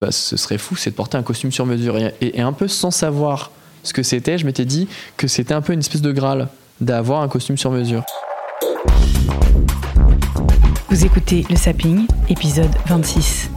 [0.00, 1.98] Bah, ce serait fou, c'est de porter un costume sur mesure.
[2.20, 3.50] Et, un peu sans savoir
[3.82, 6.46] ce que c'était, je m'étais dit que c'était un peu une espèce de Graal
[6.80, 8.04] d'avoir un costume sur mesure.
[10.88, 13.50] Vous écoutez Le Sapping, épisode 26.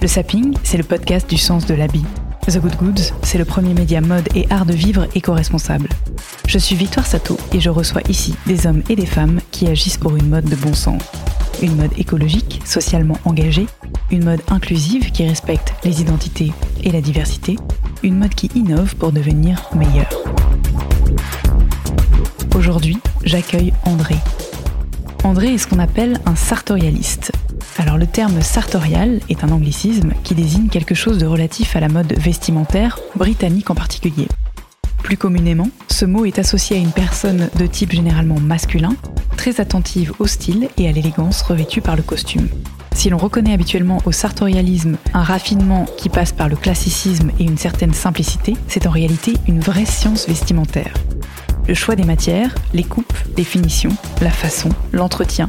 [0.00, 2.06] Le Sapping, c'est le podcast du sens de l'habit.
[2.48, 5.88] The Good Goods, c'est le premier média mode et art de vivre éco-responsable.
[6.46, 9.96] Je suis Victoire Sato et je reçois ici des hommes et des femmes qui agissent
[9.96, 11.02] pour une mode de bon sens.
[11.60, 13.66] Une mode écologique, socialement engagée,
[14.12, 16.52] une mode inclusive qui respecte les identités
[16.84, 17.56] et la diversité,
[18.04, 20.22] une mode qui innove pour devenir meilleure.
[22.54, 24.16] Aujourd'hui, j'accueille André,
[25.24, 27.32] André est ce qu'on appelle un sartorialiste.
[27.78, 31.88] Alors le terme sartorial est un anglicisme qui désigne quelque chose de relatif à la
[31.88, 34.28] mode vestimentaire, britannique en particulier.
[35.02, 38.94] Plus communément, ce mot est associé à une personne de type généralement masculin,
[39.36, 42.48] très attentive au style et à l'élégance revêtue par le costume.
[42.94, 47.58] Si l'on reconnaît habituellement au sartorialisme un raffinement qui passe par le classicisme et une
[47.58, 50.94] certaine simplicité, c'est en réalité une vraie science vestimentaire.
[51.68, 53.90] Le choix des matières, les coupes, les finitions,
[54.22, 55.48] la façon, l'entretien.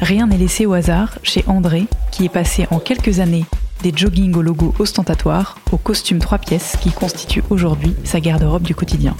[0.00, 3.44] Rien n'est laissé au hasard chez André, qui est passé en quelques années
[3.82, 8.74] des joggings au logo ostentatoire au costume trois pièces qui constitue aujourd'hui sa garde-robe du
[8.74, 9.16] quotidien.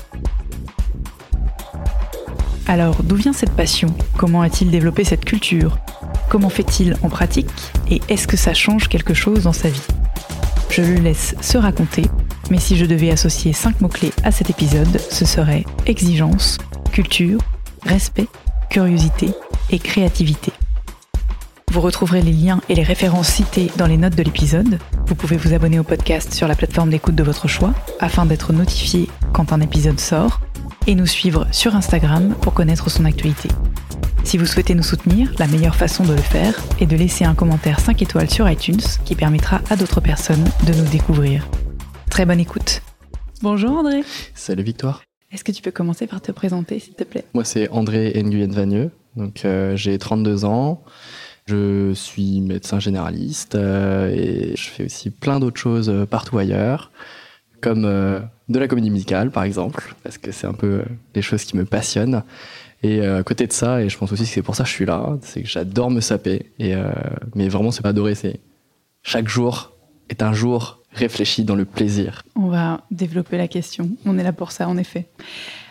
[2.69, 3.88] Alors, d'où vient cette passion?
[4.16, 5.78] Comment a-t-il développé cette culture?
[6.28, 7.72] Comment fait-il en pratique?
[7.91, 9.86] Et est-ce que ça change quelque chose dans sa vie?
[10.70, 12.06] Je le laisse se raconter,
[12.50, 16.59] mais si je devais associer cinq mots-clés à cet épisode, ce serait exigence,
[16.93, 17.41] culture,
[17.84, 18.28] respect,
[18.71, 19.31] curiosité
[19.71, 20.53] et créativité.
[21.72, 24.78] Vous retrouverez les liens et les références cités dans les notes de l'épisode.
[25.06, 28.53] Vous pouvez vous abonner au podcast sur la plateforme d'écoute de votre choix afin d'être
[28.53, 30.41] notifié quand un épisode sort
[30.87, 33.48] et nous suivre sur Instagram pour connaître son actualité.
[34.25, 37.34] Si vous souhaitez nous soutenir, la meilleure façon de le faire est de laisser un
[37.34, 41.47] commentaire 5 étoiles sur iTunes qui permettra à d'autres personnes de nous découvrir.
[42.16, 42.81] Très bonne écoute.
[43.43, 44.03] Bonjour André.
[44.34, 45.03] Salut Victoire.
[45.31, 47.27] Est-ce que tu peux commencer par te présenter s'il te plaît?
[47.34, 50.82] Moi c'est André Nguyen Vagneux, donc euh, j'ai 32 ans.
[51.44, 56.91] Je suis médecin généraliste euh, et je fais aussi plein d'autres choses euh, partout ailleurs,
[57.60, 61.44] comme euh, de la comédie musicale par exemple, parce que c'est un peu des choses
[61.44, 62.22] qui me passionnent.
[62.83, 64.75] Et à côté de ça, et je pense aussi que c'est pour ça que je
[64.75, 66.50] suis là, c'est que j'adore me saper.
[66.59, 66.88] Et, euh,
[67.34, 68.41] mais vraiment, c'est pas adorer, c'est
[69.03, 69.77] chaque jour
[70.09, 72.23] est un jour réfléchi dans le plaisir.
[72.34, 73.91] On va développer la question.
[74.05, 75.07] On est là pour ça, en effet.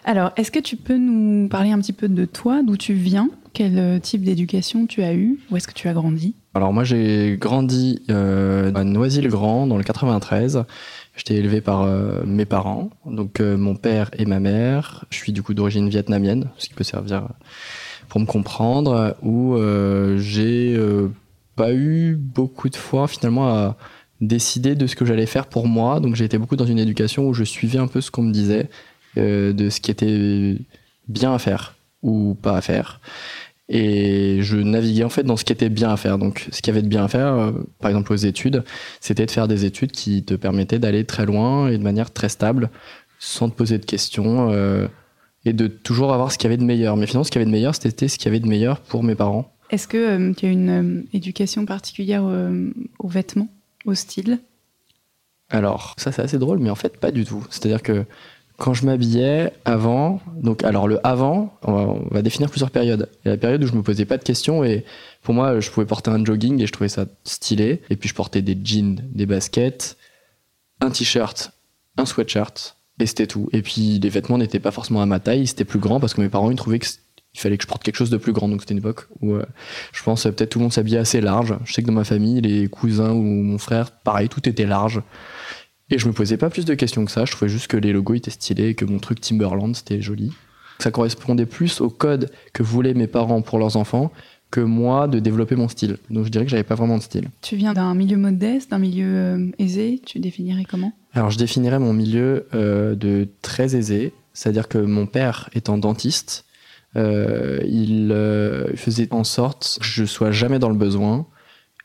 [0.05, 3.29] Alors, est-ce que tu peux nous parler un petit peu de toi, d'où tu viens,
[3.53, 6.35] quel euh, type d'éducation tu as eu, où est-ce que tu as grandi?
[6.55, 10.63] Alors moi j'ai grandi euh, à Noisy-le-Grand dans le 93.
[11.17, 15.03] J'étais élevé par euh, mes parents, donc euh, mon père et ma mère.
[15.09, 17.27] Je suis du coup d'origine vietnamienne, ce qui peut servir
[18.07, 19.57] pour me comprendre, où
[20.17, 20.79] j'ai
[21.57, 23.75] pas eu beaucoup de fois finalement à
[24.21, 25.99] décider de ce que j'allais faire pour moi.
[25.99, 28.69] Donc été beaucoup dans une éducation où je suivais un peu ce qu'on me disait
[29.17, 30.57] euh, de ce qui était
[31.07, 33.01] bien à faire ou pas à faire.
[33.67, 36.17] Et je naviguais en fait dans ce qui était bien à faire.
[36.17, 38.63] Donc, ce qui avait de bien à faire, euh, par exemple aux études,
[38.99, 42.29] c'était de faire des études qui te permettaient d'aller très loin et de manière très
[42.29, 42.69] stable,
[43.17, 44.87] sans te poser de questions, euh,
[45.45, 46.95] et de toujours avoir ce qu'il y avait de meilleur.
[46.95, 48.81] Mais finalement, ce qu'il y avait de meilleur, c'était ce qu'il y avait de meilleur
[48.81, 49.51] pour mes parents.
[49.71, 52.23] Est-ce que tu as une éducation particulière
[52.99, 53.49] aux vêtements,
[53.85, 54.39] au style
[55.49, 57.45] Alors, ça c'est assez drôle, mais en fait pas du tout.
[57.49, 58.05] C'est-à-dire que
[58.57, 63.09] quand je m'habillais avant, donc alors le avant, on va, définir plusieurs périodes.
[63.23, 64.85] Il y a la période où je me posais pas de questions et
[65.21, 67.81] pour moi je pouvais porter un jogging et je trouvais ça stylé.
[67.89, 69.97] Et puis je portais des jeans, des baskets,
[70.79, 71.51] un t-shirt,
[71.97, 73.49] un sweatshirt et c'était tout.
[73.51, 76.21] Et puis les vêtements n'étaient pas forcément à ma taille, c'était plus grand parce que
[76.21, 76.87] mes parents ils trouvaient que
[77.35, 78.47] il fallait que je porte quelque chose de plus grand.
[78.47, 79.45] Donc c'était une époque où euh,
[79.91, 81.55] je pense euh, peut-être tout le monde s'habillait assez large.
[81.65, 85.01] Je sais que dans ma famille, les cousins ou mon frère, pareil, tout était large.
[85.91, 87.25] Et je me posais pas plus de questions que ça.
[87.25, 90.31] Je trouvais juste que les logos étaient stylés et que mon truc Timberland c'était joli.
[90.79, 94.11] Ça correspondait plus au code que voulaient mes parents pour leurs enfants
[94.51, 95.97] que moi de développer mon style.
[96.09, 97.27] Donc je dirais que j'avais pas vraiment de style.
[97.41, 100.93] Tu viens d'un milieu modeste, d'un milieu euh, aisé Tu définirais comment?
[101.13, 106.44] Alors je définirais mon milieu euh, de très aisé, c'est-à-dire que mon père étant dentiste,
[106.95, 111.25] il euh, faisait en sorte que je sois jamais dans le besoin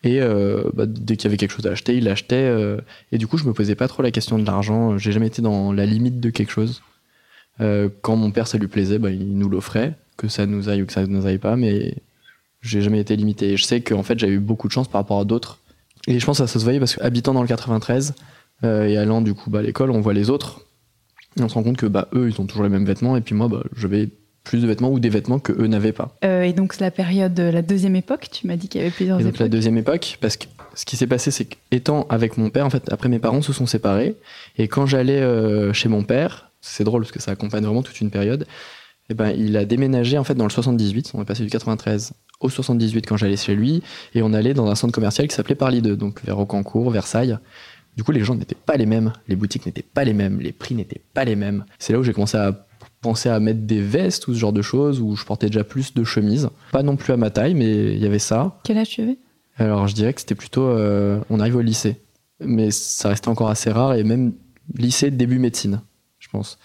[0.03, 2.37] Et euh, bah, dès qu'il y avait quelque chose à acheter, il l'achetait.
[2.37, 2.81] euh,
[3.13, 4.99] et du coup, je me posais pas trop la question de l'argent.
[4.99, 6.83] J'ai jamais été dans la limite de quelque chose.
[7.61, 10.83] Euh, quand mon père, ça lui plaisait, bah, il nous l'offrait, que ça nous aille
[10.83, 11.57] ou que ça nous aille pas.
[11.57, 11.97] Mais
[12.63, 13.53] j'ai jamais été limité.
[13.53, 15.59] Et je sais qu'en fait, j'ai eu beaucoup de chance par rapport à d'autres.
[16.07, 18.15] Et je pense que ça, se voyait parce qu'habitant dans le 93
[18.65, 20.63] euh, et allant du coup bah, à l'école, on voit les autres.
[21.39, 23.17] Et on se rend compte que eux, ils ont toujours les mêmes vêtements.
[23.17, 24.09] Et puis moi, bah, j'avais
[24.45, 26.17] plus de vêtements ou des vêtements que eux n'avaient pas.
[26.25, 29.21] Euh, et donc, la période, la deuxième époque, tu m'as dit qu'il y avait plusieurs
[29.21, 29.41] Et donc époques.
[29.41, 32.71] la deuxième époque, parce que ce qui s'est passé, c'est qu'étant avec mon père, en
[32.71, 34.17] fait, après mes parents se sont séparés,
[34.57, 38.01] et quand j'allais euh, chez mon père, c'est drôle parce que ça accompagne vraiment toute
[38.01, 38.47] une période,
[39.09, 42.13] et ben il a déménagé en fait dans le 78, on est passé du 93
[42.41, 43.83] au 78 quand j'allais chez lui,
[44.15, 47.37] et on allait dans un centre commercial qui s'appelait Parly 2, donc vers Rocancourt, Versailles.
[47.97, 50.53] Du coup, les gens n'étaient pas les mêmes, les boutiques n'étaient pas les mêmes, les
[50.53, 51.65] prix n'étaient pas les mêmes.
[51.81, 52.67] C'est là où j'ai commencé à
[53.01, 55.95] penser à mettre des vestes ou ce genre de choses, où je portais déjà plus
[55.95, 56.51] de chemises.
[56.73, 58.59] Pas non plus à ma taille, mais il y avait ça.
[58.65, 59.19] Quel âge tu avais?
[59.57, 61.97] Alors je dirais que c'était plutôt, euh, on arrive au lycée,
[62.41, 64.33] mais ça restait encore assez rare et même
[64.75, 65.83] lycée début médecine,
[66.19, 66.59] je pense.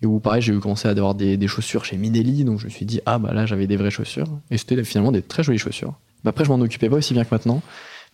[0.00, 2.66] Et où pareil j'ai eu commencé à avoir des, des chaussures chez Mideli, donc je
[2.66, 5.42] me suis dit ah bah là j'avais des vraies chaussures et c'était finalement des très
[5.42, 5.94] jolies chaussures.
[6.24, 7.60] Mais après je m'en occupais pas aussi bien que maintenant,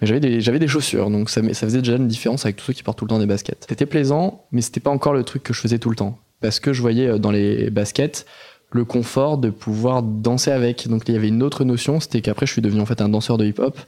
[0.00, 2.64] mais j'avais des j'avais des chaussures donc ça, ça faisait déjà une différence avec tous
[2.64, 3.66] ceux qui portent tout le temps des baskets.
[3.68, 6.60] C'était plaisant, mais c'était pas encore le truc que je faisais tout le temps parce
[6.60, 8.26] que je voyais euh, dans les baskets
[8.70, 10.88] le confort de pouvoir danser avec.
[10.88, 13.08] Donc il y avait une autre notion, c'était qu'après je suis devenu en fait un
[13.08, 13.78] danseur de hip-hop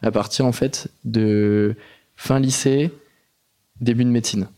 [0.00, 1.74] à partir en fait de
[2.16, 2.90] fin lycée,
[3.82, 4.48] début de médecine.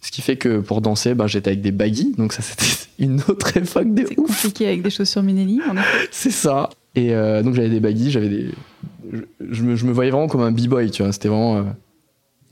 [0.00, 2.66] Ce qui fait que pour danser, ben, j'étais avec des baggy, donc ça c'était
[2.98, 4.42] une autre époque de ouf.
[4.42, 5.60] compliqué avec des chaussures Minelli.
[6.10, 6.70] C'est ça.
[6.96, 8.48] Et euh, donc j'avais des baggy, j'avais des.
[9.12, 11.12] Je, je me, je me voyais vraiment comme un b-boy, tu vois.
[11.12, 11.62] C'était vraiment euh,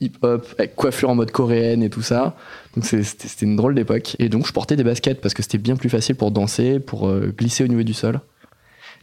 [0.03, 2.35] hip-hop, avec coiffure en mode coréenne et tout ça.
[2.75, 4.15] Donc c'était une drôle d'époque.
[4.19, 7.07] Et donc je portais des baskets parce que c'était bien plus facile pour danser, pour
[7.07, 8.19] euh, glisser au niveau du sol.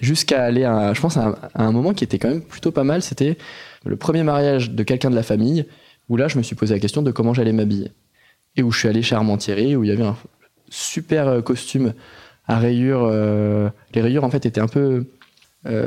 [0.01, 3.03] Jusqu'à aller à, je pense, à un, moment qui était quand même plutôt pas mal.
[3.03, 3.37] C'était
[3.85, 5.67] le premier mariage de quelqu'un de la famille
[6.09, 7.93] où là je me suis posé la question de comment j'allais m'habiller.
[8.57, 10.17] Et où je suis allé chez Armand Thierry où il y avait un
[10.71, 11.93] super euh, costume
[12.47, 13.05] à rayures.
[13.05, 15.07] euh, les rayures en fait étaient un peu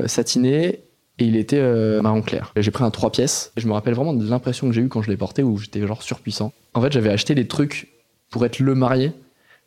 [0.05, 0.83] satinées
[1.19, 2.51] et il était euh, marron clair.
[2.57, 4.89] J'ai pris un trois pièces et je me rappelle vraiment de l'impression que j'ai eue
[4.89, 6.53] quand je l'ai porté où j'étais genre surpuissant.
[6.73, 7.89] En fait, j'avais acheté des trucs
[8.29, 9.11] pour être le marié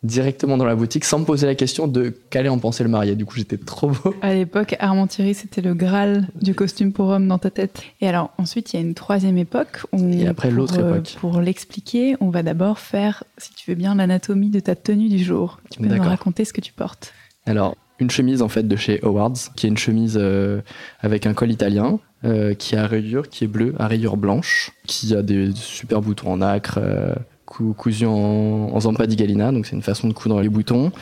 [0.02, 3.14] directement dans la boutique sans me poser la question de qu'allait en penser le marié.
[3.14, 4.14] Du coup, j'étais trop beau.
[4.22, 7.82] À l'époque, Armand Thierry, c'était le Graal du costume pour homme dans ta tête.
[8.00, 9.80] Et alors, ensuite, il y a une troisième époque.
[9.92, 11.16] Où, Et après, l'autre euh, époque.
[11.20, 15.22] Pour l'expliquer, on va d'abord faire, si tu veux bien, l'anatomie de ta tenue du
[15.22, 15.60] jour.
[15.70, 17.12] Tu peux nous raconter ce que tu portes
[17.46, 20.60] Alors, une chemise en fait de chez Howards, qui est une chemise euh,
[21.00, 25.14] avec un col italien, euh, qui a rayures, qui est bleue, à rayures blanches, qui
[25.14, 27.14] a des super boutons en acre, euh,
[27.58, 30.92] en, en zampa di gallina, donc c'est une façon de coudre les boutons,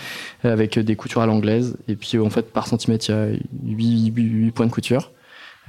[0.45, 3.27] euh, avec des coutures à l'anglaise, et puis en fait par centimètre il y a
[3.65, 5.11] 8, 8 points de couture,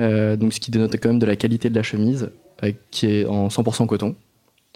[0.01, 2.29] Euh, donc ce qui dénote quand même de la qualité de la chemise,
[2.63, 4.15] euh, qui est en 100% coton,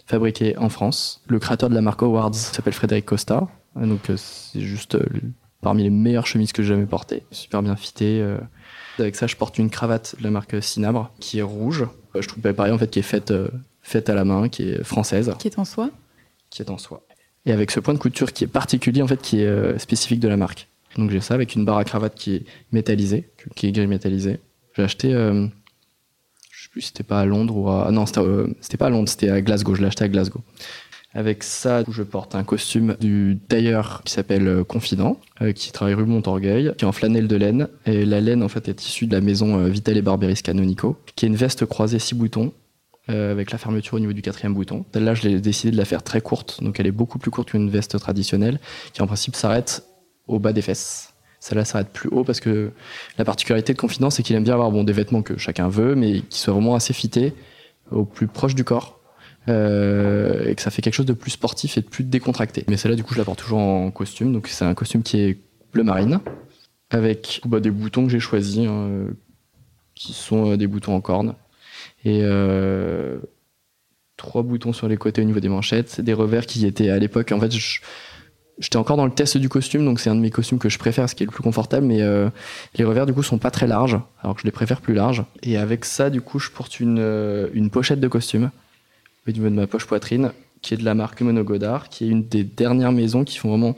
[0.06, 1.22] fabriquée en France.
[1.28, 5.04] Le créateur de la marque Howards s'appelle Frédéric Costa, euh, donc euh, c'est juste euh,
[5.60, 7.22] parmi les meilleures chemises que j'ai jamais portées.
[7.30, 8.20] Super bien fitée.
[8.20, 8.38] euh.
[8.98, 11.86] Avec ça, je porte une cravate de la marque Cinabre qui est rouge.
[12.16, 13.48] Euh, Je trouve pas pareil en fait, qui est faite, euh,
[13.82, 15.90] faite à la main, qui est française, Qui est en soi
[16.50, 17.04] qui est en soie.
[17.46, 20.18] Et avec ce point de couture qui est particulier en fait, qui est euh, spécifique
[20.18, 20.66] de la marque.
[20.96, 24.40] Donc j'ai ça avec une barre à cravate qui est métallisée, qui est gris métallisée.
[24.76, 25.46] J'ai acheté, euh,
[26.50, 28.20] je sais plus si c'était pas à Londres ou à, non c'était
[28.60, 29.76] c'était pas à Londres, c'était à Glasgow.
[29.76, 30.40] Je l'ai acheté à Glasgow.
[31.12, 35.94] Avec ça, je porte un costume du tailleur qui s'appelle euh, Confident, euh, qui travaille
[35.94, 37.68] rue Montorgueil, qui est en flanelle de laine.
[37.84, 40.96] Et la laine, en fait, est issue de la maison euh, Vitel et Barberis Canonico,
[41.16, 42.52] qui est une veste croisée six boutons,
[43.08, 44.84] avec la fermeture au niveau du quatrième bouton.
[44.94, 47.50] Celle-là, je l'ai décidé de la faire très courte, donc elle est beaucoup plus courte
[47.50, 48.60] qu'une veste traditionnelle,
[48.92, 49.82] qui en principe s'arrête
[50.28, 51.12] au bas des fesses.
[51.40, 52.70] Celle-là s'arrête plus haut parce que
[53.18, 56.20] la particularité de Confident, c'est qu'il aime bien avoir des vêtements que chacun veut, mais
[56.20, 57.34] qui soient vraiment assez fités,
[57.90, 58.99] au plus proche du corps.
[59.48, 62.64] Euh, et que ça fait quelque chose de plus sportif et de plus décontracté.
[62.68, 64.32] Mais celle-là, du coup, je la porte toujours en costume.
[64.32, 65.38] Donc, c'est un costume qui est
[65.72, 66.20] bleu marine,
[66.90, 69.06] avec bah, des boutons que j'ai choisis, hein,
[69.94, 71.34] qui sont euh, des boutons en corne.
[72.04, 73.18] Et euh,
[74.16, 77.32] trois boutons sur les côtés au niveau des manchettes, des revers qui étaient à l'époque.
[77.32, 77.52] En fait,
[78.58, 80.78] j'étais encore dans le test du costume, donc c'est un de mes costumes que je
[80.78, 81.86] préfère, ce qui est le plus confortable.
[81.86, 82.00] Mais
[82.74, 85.24] les revers, du coup, sont pas très larges, alors que je les préfère plus larges.
[85.42, 88.50] Et avec ça, du coup, je porte une, une pochette de costume
[89.26, 92.08] au niveau de ma poche poitrine, qui est de la marque Mono Godard, qui est
[92.08, 93.76] une des dernières maisons qui font vraiment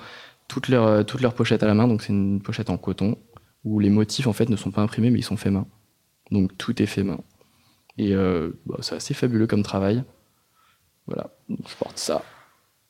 [0.48, 1.88] toutes leurs, euh, toutes leurs pochettes à la main.
[1.88, 3.16] Donc c'est une pochette en coton,
[3.64, 5.66] où les motifs en fait ne sont pas imprimés, mais ils sont faits main.
[6.30, 7.20] Donc tout est fait main.
[7.98, 10.02] Et euh, bah, c'est assez fabuleux comme travail.
[11.06, 12.22] Voilà, je porte ça.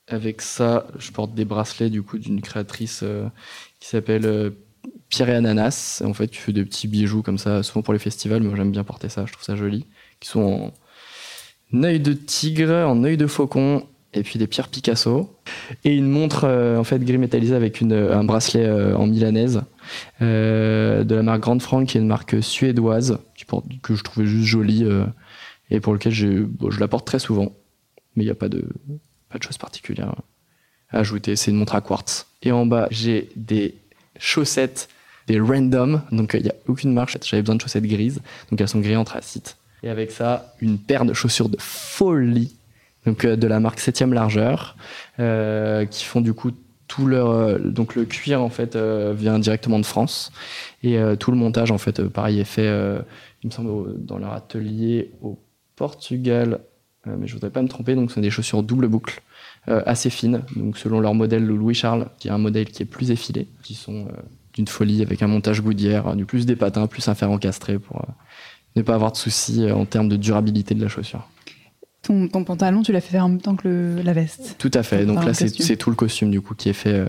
[0.09, 3.29] Avec ça, je porte des bracelets du coup d'une créatrice euh,
[3.81, 4.53] qui s'appelle
[5.09, 6.03] pierre et ananas.
[6.05, 8.73] En fait, tu fais des petits bijoux comme ça, souvent pour les festivals, mais j'aime
[8.73, 9.87] bien porter ça, je trouve ça joli.
[10.21, 10.73] Qui sont
[11.85, 15.35] œil de tigre, en œil de faucon, et puis des pierres Picasso.
[15.85, 19.63] Et une montre euh, en fait gris métallisé avec une, un bracelet euh, en milanaise
[20.21, 24.03] euh, de la marque Grande Franck, qui est une marque suédoise, qui porte, que je
[24.03, 24.85] trouvais juste jolie
[25.71, 26.47] et pour lequel je
[26.79, 27.53] la porte très souvent.
[28.15, 28.65] Mais il n'y a pas de,
[29.31, 30.15] pas de choses particulières
[30.91, 31.37] à ajouter.
[31.37, 32.27] C'est une montre à quartz.
[32.43, 33.75] Et en bas, j'ai des
[34.19, 34.89] chaussettes,
[35.27, 36.03] des random.
[36.13, 37.17] Donc il n'y a aucune marque.
[37.25, 38.21] J'avais besoin de chaussettes grises.
[38.51, 39.57] Donc elles sont gris anthracite.
[39.83, 42.57] Et avec ça, une paire de chaussures de folie.
[43.05, 44.77] Donc de la marque 7 largeur.
[45.21, 46.53] Euh, qui font du coup
[46.89, 50.33] tout leur euh, donc le cuir en fait euh, vient directement de France
[50.83, 52.67] et tout le montage en fait pareil est fait
[53.43, 55.39] il me semble dans leur atelier au
[55.77, 56.61] Portugal
[57.05, 59.21] mais je voudrais pas me tromper donc ce sont des chaussures double boucle
[59.67, 63.11] assez fines donc selon leur modèle Louis Charles qui est un modèle qui est plus
[63.11, 64.09] effilé qui sont
[64.55, 68.03] d'une folie avec un montage boudière du plus des patins plus un fer encastré pour
[68.77, 71.29] ne pas avoir de soucis en termes de durabilité de la chaussure.
[72.03, 74.57] Ton, pantalon, tu l'as fait faire en même temps que la veste.
[74.59, 75.07] Tout à fait.
[75.07, 77.07] Donc là, c'est tout le costume du coup qui est fait euh,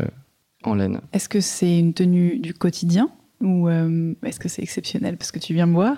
[0.64, 1.02] en laine.
[1.14, 3.10] Est-ce que c'est une tenue du quotidien
[3.42, 5.98] ou euh, est-ce que c'est exceptionnel parce que tu viens me voir?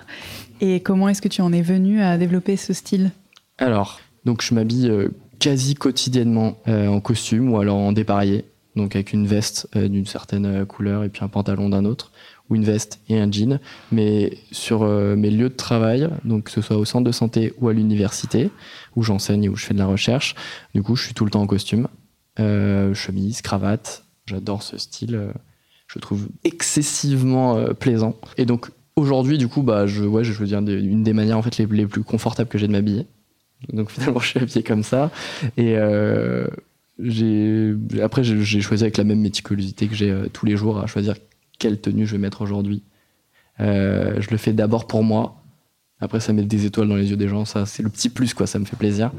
[0.62, 3.10] Et comment est-ce que tu en es venu à développer ce style?
[3.58, 5.08] Alors, donc je m'habille euh,
[5.38, 8.46] quasi quotidiennement en costume ou alors en dépareillé,
[8.76, 12.10] donc avec une veste d'une certaine couleur et puis un pantalon d'un autre
[12.48, 13.58] ou une veste et un jean,
[13.90, 17.52] mais sur euh, mes lieux de travail, donc que ce soit au centre de santé
[17.58, 18.50] ou à l'université,
[18.94, 20.34] où j'enseigne, où je fais de la recherche,
[20.74, 21.88] du coup, je suis tout le temps en costume,
[22.38, 24.04] euh, chemise, cravate.
[24.26, 25.14] J'adore ce style.
[25.14, 25.32] Euh,
[25.86, 28.16] je trouve excessivement plaisant.
[28.38, 31.42] Et donc aujourd'hui, du coup, bah, je, ouais, je veux dire une des manières en
[31.42, 33.06] fait les, les plus confortables que j'ai de m'habiller.
[33.72, 35.12] Donc finalement, je suis habillé comme ça.
[35.56, 35.76] Et
[38.02, 41.14] après, j'ai choisi avec la même méticulosité que j'ai tous les jours à choisir
[41.58, 42.82] quelle tenue je vais mettre aujourd'hui.
[43.60, 45.42] Euh, je le fais d'abord pour moi.
[46.00, 47.44] Après, ça met des étoiles dans les yeux des gens.
[47.44, 48.46] Ça, c'est le petit plus, quoi.
[48.46, 49.12] Ça me fait plaisir.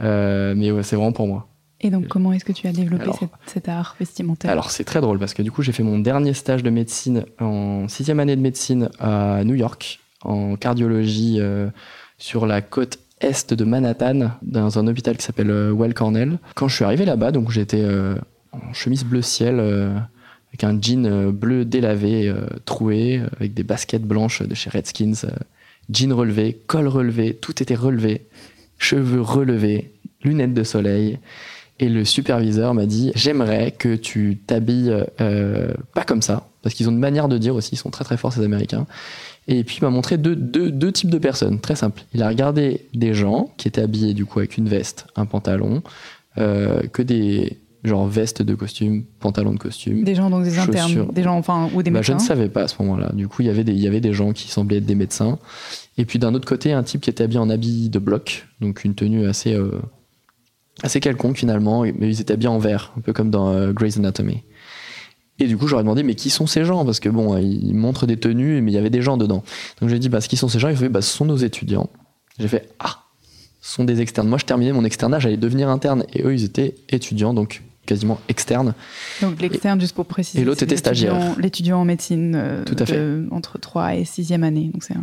[0.00, 1.48] Euh, mais ouais, c'est vraiment pour moi.
[1.80, 3.10] Et donc, comment est-ce que tu as développé
[3.46, 4.50] cet, art vestimentaire?
[4.50, 7.24] Alors, c'est très drôle parce que du coup, j'ai fait mon dernier stage de médecine
[7.40, 11.70] en sixième année de médecine à New York, en cardiologie euh,
[12.18, 16.38] sur la côte est de Manhattan, dans un hôpital qui s'appelle Well Cornell.
[16.54, 17.86] Quand je suis arrivé là-bas, donc j'étais
[18.52, 19.60] en chemise bleu ciel
[20.50, 24.68] avec un jean euh, bleu délavé, euh, troué, euh, avec des baskets blanches de chez
[24.68, 25.28] Redskins,
[25.92, 28.26] jean relevé, col relevé, tout était relevé,
[28.78, 29.92] cheveux relevés,
[30.22, 31.18] lunettes de soleil.
[31.78, 36.92] Et le superviseur m'a dit J'aimerais que tu t'habilles pas comme ça, parce qu'ils ont
[36.92, 38.86] une manière de dire aussi, ils sont très très forts ces Américains.
[39.48, 42.02] Et puis il m'a montré deux, deux, deux, types de personnes, très simple.
[42.12, 45.82] Il a regardé des gens qui étaient habillés du coup avec une veste, un pantalon,
[46.36, 50.04] que des genre veste de costume, pantalon de costume.
[50.04, 52.12] Des gens donc des internes, des gens enfin ou des médecins.
[52.12, 53.10] Bah, je ne savais pas à ce moment-là.
[53.14, 54.94] Du coup, il y avait des il y avait des gens qui semblaient être des
[54.94, 55.38] médecins.
[55.98, 58.84] Et puis d'un autre côté, un type qui était habillé en habit de bloc, donc
[58.84, 59.80] une tenue assez euh,
[60.82, 63.96] assez quelconque finalement, mais ils étaient habillés en vert, un peu comme dans euh, Grey's
[63.96, 64.42] Anatomy.
[65.40, 66.84] Et du coup, j'aurais demandé, mais qui sont ces gens?
[66.84, 69.42] Parce que bon, ils montrent des tenues, mais il y avait des gens dedans.
[69.80, 70.68] Donc j'ai dit, bah, qui sont ces gens?
[70.68, 71.88] Il fait, bah, ce sont nos étudiants.
[72.38, 73.04] J'ai fait, ah,
[73.62, 74.28] ce sont des externes.
[74.28, 78.20] Moi, je terminais mon externat, j'allais devenir interne, et eux, ils étaient étudiants, donc quasiment
[78.28, 78.74] externe.
[79.20, 80.40] Donc l'externe, juste pour préciser.
[80.40, 81.16] Et l'autre était stagiaire.
[81.38, 83.02] L'étudiant en médecine euh, Tout à fait.
[83.32, 84.70] entre 3 et 6e année.
[84.72, 84.94] Donc c'est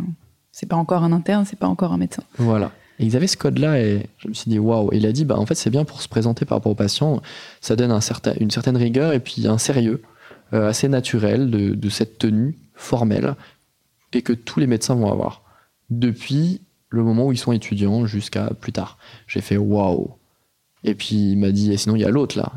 [0.50, 2.22] c'est pas encore un interne, c'est pas encore un médecin.
[2.38, 2.72] Voilà.
[2.98, 4.88] Et ils avaient ce code-là et je me suis dit waouh.
[4.92, 7.20] Il a dit bah en fait c'est bien pour se présenter par rapport aux patients.
[7.60, 10.02] Ça donne un certain, une certaine rigueur et puis un sérieux
[10.54, 13.34] euh, assez naturel de, de cette tenue formelle
[14.14, 15.42] et que tous les médecins vont avoir
[15.90, 18.96] depuis le moment où ils sont étudiants jusqu'à plus tard.
[19.26, 20.17] J'ai fait waouh.
[20.84, 22.52] Et puis il m'a dit, et sinon il y a l'autre là.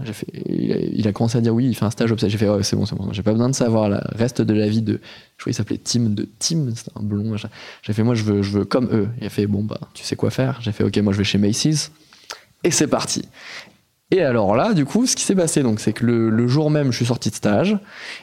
[0.45, 2.85] Il a, commencé à dire oui, il fait un stage J'ai fait, ouais, c'est bon,
[2.85, 3.11] c'est bon.
[3.11, 4.93] J'ai pas besoin de savoir le reste de la vie de.
[5.37, 7.35] Je crois qu'il s'appelait Tim, de Tim, c'était un blond.
[7.81, 9.07] J'ai fait, moi je veux, comme eux.
[9.19, 10.59] Il a fait, bon bah, tu sais quoi faire.
[10.61, 11.91] J'ai fait, ok, moi je vais chez Macy's.
[12.63, 13.23] Et c'est parti.
[14.11, 16.69] Et alors là, du coup, ce qui s'est passé, donc, c'est que le, le, jour
[16.69, 17.77] même, je suis sorti de stage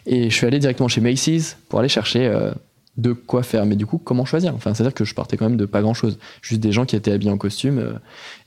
[0.05, 2.53] et je suis allé directement chez Macy's pour aller chercher euh,
[2.99, 3.65] de quoi faire.
[3.65, 4.55] Mais du coup, comment choisir?
[4.55, 6.19] Enfin, c'est-à-dire que je partais quand même de pas grand-chose.
[6.43, 7.93] Juste des gens qui étaient habillés en costume euh,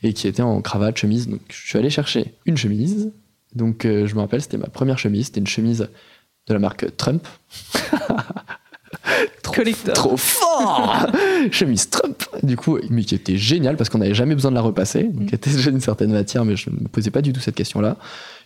[0.04, 1.28] et qui étaient en cravate, chemise.
[1.28, 3.12] Donc, je suis allé chercher une chemise.
[3.56, 5.28] Donc, euh, je me rappelle, c'était ma première chemise.
[5.28, 5.90] C'était une chemise
[6.48, 7.26] de la marque Trump.
[9.42, 11.08] trop, trop fort
[11.52, 14.62] Chemise Trump Du coup, mais qui était génial parce qu'on n'avait jamais besoin de la
[14.62, 15.04] repasser.
[15.04, 17.40] Donc, elle était déjà d'une certaine matière, mais je ne me posais pas du tout
[17.40, 17.96] cette question-là.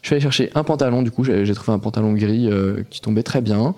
[0.04, 3.02] Je suis allé chercher un pantalon, du coup, j'ai trouvé un pantalon gris euh, qui
[3.02, 3.74] tombait très bien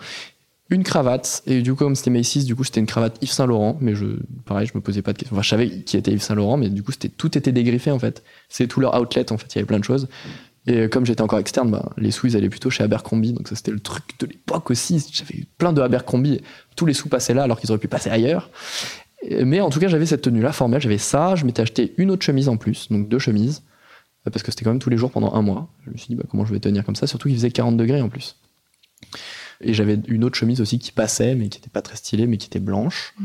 [0.70, 3.46] une cravate et du coup comme c'était Macy's du coup c'était une cravate Yves Saint
[3.46, 4.06] Laurent mais je
[4.46, 6.58] pareil je me posais pas de questions enfin je savais qui était Yves Saint Laurent
[6.58, 9.54] mais du coup c'était tout était dégriffé en fait c'est tout leur outlet en fait
[9.54, 10.08] il y avait plein de choses
[10.68, 13.32] Et comme j'étais encore externe, bah, les sous, ils allaient plutôt chez Abercrombie.
[13.32, 15.04] Donc ça, c'était le truc de l'époque aussi.
[15.14, 16.42] J'avais plein de Abercrombie.
[16.76, 18.50] Tous les sous passaient là alors qu'ils auraient pu passer ailleurs.
[19.44, 20.82] Mais en tout cas, j'avais cette tenue-là formelle.
[20.82, 21.36] J'avais ça.
[21.36, 22.92] Je m'étais acheté une autre chemise en plus.
[22.92, 23.64] Donc deux chemises.
[24.26, 25.70] Parce que c'était quand même tous les jours pendant un mois.
[25.86, 27.08] Je me suis dit, bah, comment je vais tenir comme ça?
[27.08, 28.36] Surtout qu'il faisait 40 degrés en plus.
[29.62, 32.38] Et j'avais une autre chemise aussi qui passait, mais qui n'était pas très stylée, mais
[32.38, 33.16] qui était blanche.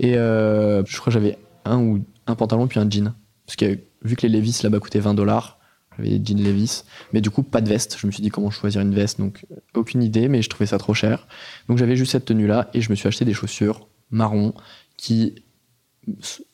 [0.00, 3.14] Et euh, je crois que j'avais un ou un pantalon puis un jean.
[3.46, 5.58] Parce que vu que les Levis là-bas coûtaient 20 dollars,
[5.96, 6.82] j'avais des jeans Levis.
[7.12, 7.96] Mais du coup, pas de veste.
[7.98, 9.18] Je me suis dit comment choisir une veste.
[9.18, 11.26] Donc, aucune idée, mais je trouvais ça trop cher.
[11.68, 14.54] Donc, j'avais juste cette tenue-là et je me suis acheté des chaussures marron
[14.96, 15.34] qui.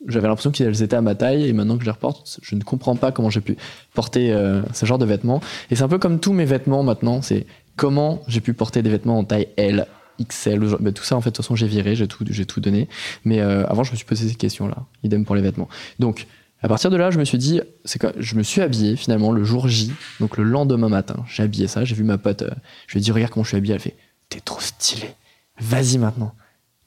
[0.07, 2.63] J'avais l'impression qu'elles étaient à ma taille et maintenant que je les reporte, je ne
[2.63, 3.55] comprends pas comment j'ai pu
[3.93, 5.41] porter euh, ce genre de vêtements.
[5.69, 7.21] Et c'est un peu comme tous mes vêtements maintenant.
[7.21, 9.87] C'est comment j'ai pu porter des vêtements en taille L,
[10.21, 12.59] XL, bah, tout ça en fait de toute façon j'ai viré, j'ai tout, j'ai tout
[12.59, 12.87] donné.
[13.25, 14.85] Mais euh, avant je me suis posé ces questions-là.
[15.03, 15.69] Idem pour les vêtements.
[15.99, 16.27] Donc
[16.63, 19.33] à partir de là, je me suis dit, c'est quoi Je me suis habillé finalement
[19.33, 21.25] le jour J, donc le lendemain matin.
[21.27, 22.51] J'ai habillé ça, j'ai vu ma pote, euh,
[22.87, 23.73] je lui ai dit, regarde comment je suis habillé.
[23.73, 23.97] Elle fait,
[24.29, 25.09] t'es trop stylé,
[25.59, 26.33] vas-y maintenant.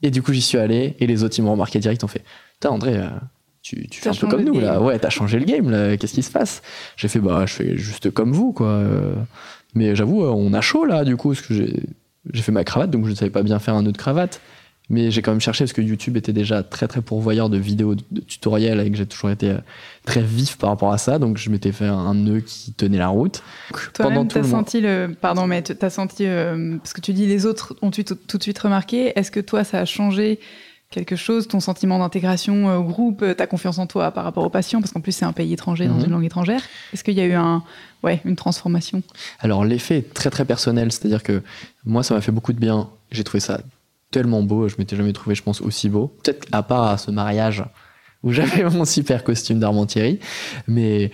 [0.01, 2.23] Et du coup, j'y suis allé, et les autres, ils m'ont remarqué direct, ont fait,
[2.53, 3.09] putain, André, euh,
[3.61, 4.81] tu, tu fais un peu comme nous là.
[4.81, 6.63] Ouais, t'as changé le game là, qu'est-ce qui se passe?
[6.95, 8.83] J'ai fait, bah, je fais juste comme vous, quoi.
[9.77, 9.89] Euh.
[9.89, 11.53] Mais j'avoue, on a chaud là, du coup, parce que
[12.33, 14.41] j'ai fait ma cravate, donc je ne savais pas bien faire un nœud de cravate.
[14.89, 17.95] Mais j'ai quand même cherché parce que YouTube était déjà très très pourvoyeur de vidéos,
[17.95, 19.57] de, tutoriels et que j'ai toujours été euh,
[20.05, 21.19] très vif par rapport à ça.
[21.19, 23.43] Donc je m'étais fait un nœud qui tenait la route.
[23.93, 27.75] Toi-même, t'as senti le, pardon, mais t'as senti euh, parce que tu dis les autres
[27.81, 29.11] ont tout, tout de suite remarqué.
[29.19, 30.39] Est-ce que toi ça a changé
[30.89, 34.49] quelque chose, ton sentiment d'intégration euh, au groupe, ta confiance en toi par rapport aux
[34.49, 36.05] patients, parce qu'en plus c'est un pays étranger dans mhm.
[36.05, 36.61] une langue étrangère.
[36.93, 37.63] Est-ce qu'il y a eu un,
[38.03, 39.01] ouais, une transformation?
[39.39, 41.41] Alors l'effet est très très personnel, c'est-à-dire que
[41.85, 42.89] moi ça m'a fait beaucoup de bien.
[43.11, 43.61] J'ai trouvé ça
[44.11, 44.67] tellement beau.
[44.67, 46.13] Je m'étais jamais trouvé, je pense, aussi beau.
[46.23, 47.63] Peut-être à part à ce mariage
[48.23, 50.19] où j'avais mon super costume d'Armentieri.
[50.67, 51.11] Mais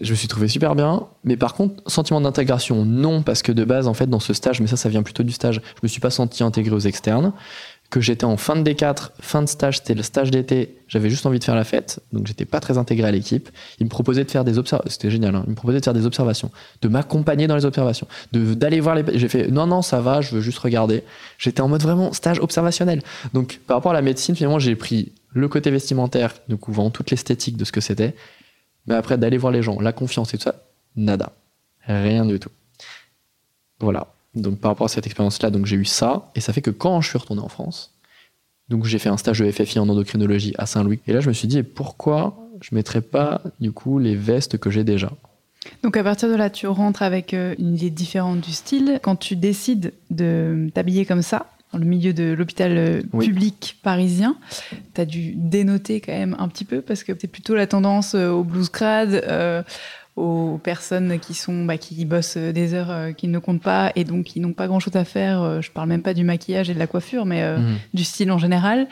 [0.00, 1.06] je me suis trouvé super bien.
[1.24, 4.60] Mais par contre, sentiment d'intégration, non, parce que de base, en fait, dans ce stage,
[4.60, 7.32] mais ça, ça vient plutôt du stage, je me suis pas senti intégré aux externes
[7.94, 11.26] que j'étais en fin de D4, fin de stage, c'était le stage d'été, j'avais juste
[11.26, 13.48] envie de faire la fête, donc j'étais pas très intégré à l'équipe.
[13.78, 15.44] Il me proposait de faire des observations, c'était génial, hein.
[15.46, 16.50] il me proposait de faire des observations,
[16.82, 19.04] de m'accompagner dans les observations, d'aller voir les.
[19.16, 21.04] J'ai fait non non ça va, je veux juste regarder.
[21.38, 23.00] J'étais en mode vraiment stage observationnel.
[23.32, 27.12] Donc par rapport à la médecine, finalement j'ai pris le côté vestimentaire, donc couvrant toute
[27.12, 28.16] l'esthétique de ce que c'était,
[28.88, 30.56] mais après d'aller voir les gens, la confiance et tout ça,
[30.96, 31.30] nada,
[31.86, 32.50] rien du tout.
[33.78, 34.08] Voilà.
[34.34, 37.00] Donc par rapport à cette expérience-là, donc j'ai eu ça, et ça fait que quand
[37.00, 37.93] je suis retourné en France,
[38.68, 41.32] donc j'ai fait un stage de FFI en endocrinologie à Saint-Louis, et là je me
[41.32, 45.10] suis dit pourquoi je mettrais pas du coup les vestes que j'ai déjà?
[45.82, 49.00] Donc à partir de là, tu rentres avec euh, une idée différente du style.
[49.02, 54.36] Quand tu décides de t'habiller comme ça, dans le milieu de l'hôpital euh, public parisien,
[54.94, 58.14] tu as dû dénoter quand même un petit peu parce que c'est plutôt la tendance
[58.14, 59.24] euh, au blues crade,
[60.16, 64.04] aux personnes qui sont bah, qui bossent des heures euh, qui ne comptent pas et
[64.04, 65.42] donc qui n'ont pas grand chose à faire.
[65.42, 67.76] Euh, je parle même pas du maquillage et de la coiffure, mais euh, mhm.
[67.94, 68.86] du style en général.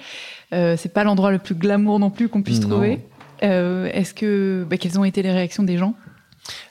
[0.50, 3.00] c'est pas l'endroit le plus glamour non plus qu'on puisse trouver.
[3.40, 5.94] Est-ce que bah, quelles ont été les réactions des gens?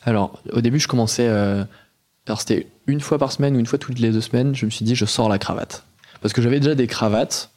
[0.04, 4.00] Alors au début je commençais, alors c'était une fois par semaine ou une fois toutes
[4.00, 5.86] les deux semaines, je me suis dit je sors la cravate
[6.22, 7.52] parce que j'avais déjà des cravates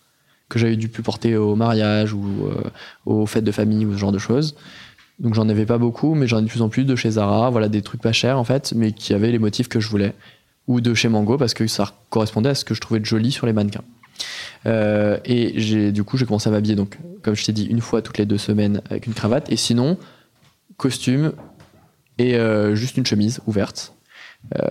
[0.49, 2.49] que j'avais dû plus porter au mariage ou
[3.05, 4.55] aux fêtes de famille ou ce genre de choses.
[5.19, 7.51] Donc j'en avais pas beaucoup, mais j'en ai de plus en plus de chez Zara,
[7.51, 10.13] voilà des trucs pas chers en fait, mais qui avaient les motifs que je voulais.
[10.67, 13.31] Ou de chez Mango parce que ça correspondait à ce que je trouvais de joli
[13.31, 13.85] sur les mannequins.
[14.67, 17.81] Euh, et j'ai du coup j'ai commencé à m'habiller donc comme je t'ai dit une
[17.81, 19.99] fois toutes les deux semaines avec une cravate et sinon
[20.77, 21.33] costume
[22.17, 23.95] et euh, juste une chemise ouverte
[24.59, 24.71] euh,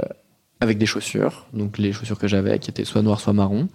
[0.62, 3.68] avec des chaussures donc les chaussures que j'avais qui étaient soit noires soit marron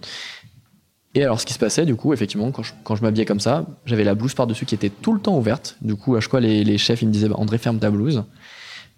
[1.19, 4.05] et alors, ce qui se passait, du coup, effectivement, quand je, m'habillais comme ça, j'avais
[4.05, 5.77] la blouse par-dessus qui était tout le temps ouverte.
[5.83, 8.23] Du coup, à chaque fois, les, chefs, ils me disaient, bah, André, ferme ta blouse.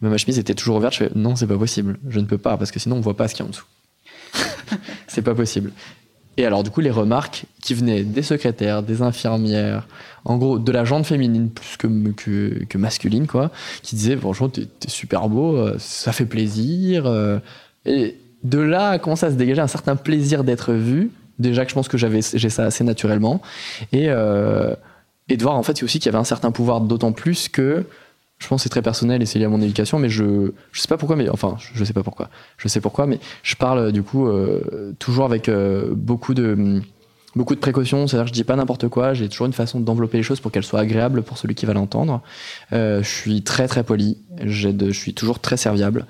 [0.03, 0.93] Mais ma chemise était toujours ouverte.
[0.93, 1.99] Je fais, non, c'est pas possible.
[2.07, 3.53] Je ne peux pas, parce que sinon, on voit pas ce qu'il y a en
[3.53, 3.65] dessous.
[5.07, 5.73] c'est pas possible.
[6.37, 9.89] Et alors, du coup, les remarques qui venaient des secrétaires, des infirmières,
[10.27, 14.91] en gros, de la jante féminine plus que masculine, quoi, qui disaient, franchement, t'es es
[14.91, 17.07] super beau, euh, ça fait plaisir.
[17.07, 17.39] Euh.
[17.87, 21.75] Et de là, commence à se dégager un certain plaisir d'être vu Déjà que je
[21.75, 23.41] pense que j'avais, j'ai ça assez naturellement.
[23.93, 24.75] Et, euh,
[25.29, 27.85] et de voir en fait aussi qu'il y avait un certain pouvoir, d'autant plus que
[28.39, 30.81] je pense que c'est très personnel et c'est lié à mon éducation, mais je je
[30.81, 33.93] sais pas pourquoi, mais enfin je sais pas pourquoi, je sais pourquoi, mais je parle
[33.93, 36.81] du coup euh, toujours avec euh, beaucoup de
[37.37, 40.17] beaucoup de précautions, c'est-à-dire que je dis pas n'importe quoi, j'ai toujours une façon d'envelopper
[40.17, 42.23] les choses pour qu'elles soient agréables pour celui qui va l'entendre.
[42.73, 46.07] je suis très très poli, je suis toujours très serviable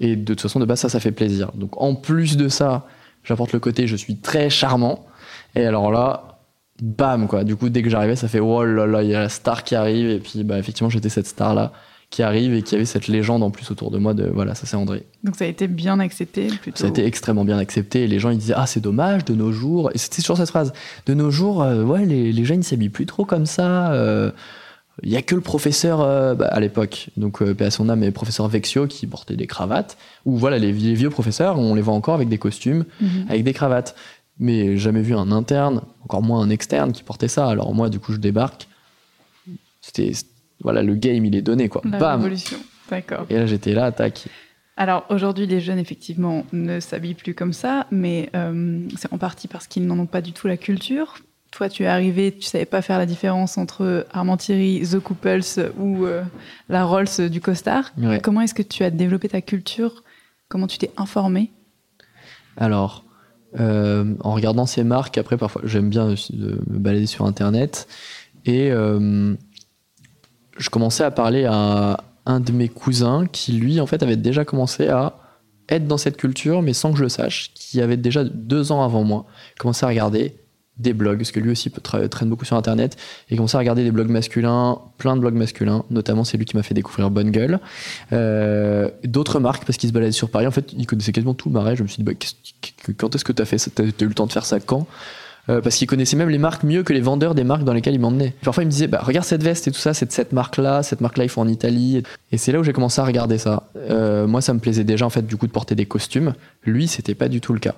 [0.00, 1.50] et de toute façon de base ça ça fait plaisir.
[1.54, 2.86] Donc en plus de ça,
[3.24, 5.06] j'apporte le côté je suis très charmant.
[5.54, 6.38] Et alors là,
[6.80, 7.44] bam quoi.
[7.44, 9.64] Du coup, dès que j'arrivais, ça fait oh là là, il y a la star
[9.64, 10.08] qui arrive.
[10.10, 11.72] Et puis bah effectivement, j'étais cette star là
[12.12, 14.66] qui arrive et qui avait cette légende en plus autour de moi de voilà, ça
[14.66, 15.06] c'est André.
[15.24, 16.78] Donc ça a été bien accepté plutôt.
[16.78, 19.34] Ça a été extrêmement bien accepté et les gens ils disaient ah c'est dommage de
[19.34, 20.74] nos jours et c'était toujours cette phrase
[21.06, 23.92] de nos jours euh, ouais les, les jeunes s'habillent plus trop comme ça.
[23.92, 24.30] Euh,
[25.02, 28.02] il y a que le professeur euh, bah, à l'époque, donc euh, à son âme,
[28.02, 29.96] et professeur Vexio qui portait des cravates.
[30.26, 33.26] Ou voilà, les, les vieux professeurs, on les voit encore avec des costumes, Mhm.
[33.28, 33.94] avec des cravates.
[34.38, 37.48] Mais jamais vu un interne, encore moins un externe qui portait ça.
[37.48, 38.66] Alors moi, du coup, je débarque.
[39.80, 40.12] C'était
[40.62, 41.82] voilà, le game, il est donné quoi.
[41.84, 42.20] La Bam.
[42.20, 42.58] révolution.
[42.90, 43.26] D'accord.
[43.30, 44.26] Et là, j'étais là, tac.
[44.76, 49.48] Alors aujourd'hui, les jeunes, effectivement, ne s'habillent plus comme ça, mais euh, c'est en partie
[49.48, 51.14] parce qu'ils n'en ont pas du tout la culture.
[51.52, 55.70] Toi, tu es arrivé, tu savais pas faire la différence entre Armand Thierry, The Couples
[55.78, 56.22] ou euh,
[56.70, 57.92] la Rolls du costard.
[57.98, 58.20] Ouais.
[58.22, 60.02] Comment est-ce que tu as développé ta culture?
[60.48, 61.50] Comment tu t'es informé?
[62.56, 63.04] Alors,
[63.60, 67.86] euh, en regardant ces marques, après, parfois, j'aime bien me balader sur Internet.
[68.46, 69.34] Et euh,
[70.56, 74.46] je commençais à parler à un de mes cousins qui, lui, en fait, avait déjà
[74.46, 75.18] commencé à
[75.68, 78.82] être dans cette culture, mais sans que je le sache, qui avait déjà deux ans
[78.82, 79.26] avant moi
[79.58, 80.38] commencé à regarder
[80.82, 82.96] des blogs, parce que lui aussi traîne beaucoup sur Internet,
[83.30, 86.56] et commençait à regarder des blogs masculins, plein de blogs masculins, notamment c'est lui qui
[86.56, 87.60] m'a fait découvrir Bonne Gueule,
[88.12, 91.48] euh, d'autres marques, parce qu'il se baladait sur Paris, en fait il connaissait quasiment tout
[91.48, 92.12] le marais, je me suis dit, bah,
[92.96, 94.86] quand est-ce que t'as fait ça t'as eu le temps de faire ça quand?
[95.48, 97.94] Euh, parce qu'il connaissait même les marques mieux que les vendeurs des marques dans lesquelles
[97.94, 98.34] il m'emmenait.
[98.42, 100.84] Parfois, il me disait, bah, regarde cette veste et tout ça, c'est de cette marque-là,
[100.84, 102.02] cette marque-là, ils font en Italie.
[102.30, 103.68] Et c'est là où j'ai commencé à regarder ça.
[103.76, 106.34] Euh, moi, ça me plaisait déjà, en fait, du coup, de porter des costumes.
[106.64, 107.74] Lui, c'était pas du tout le cas.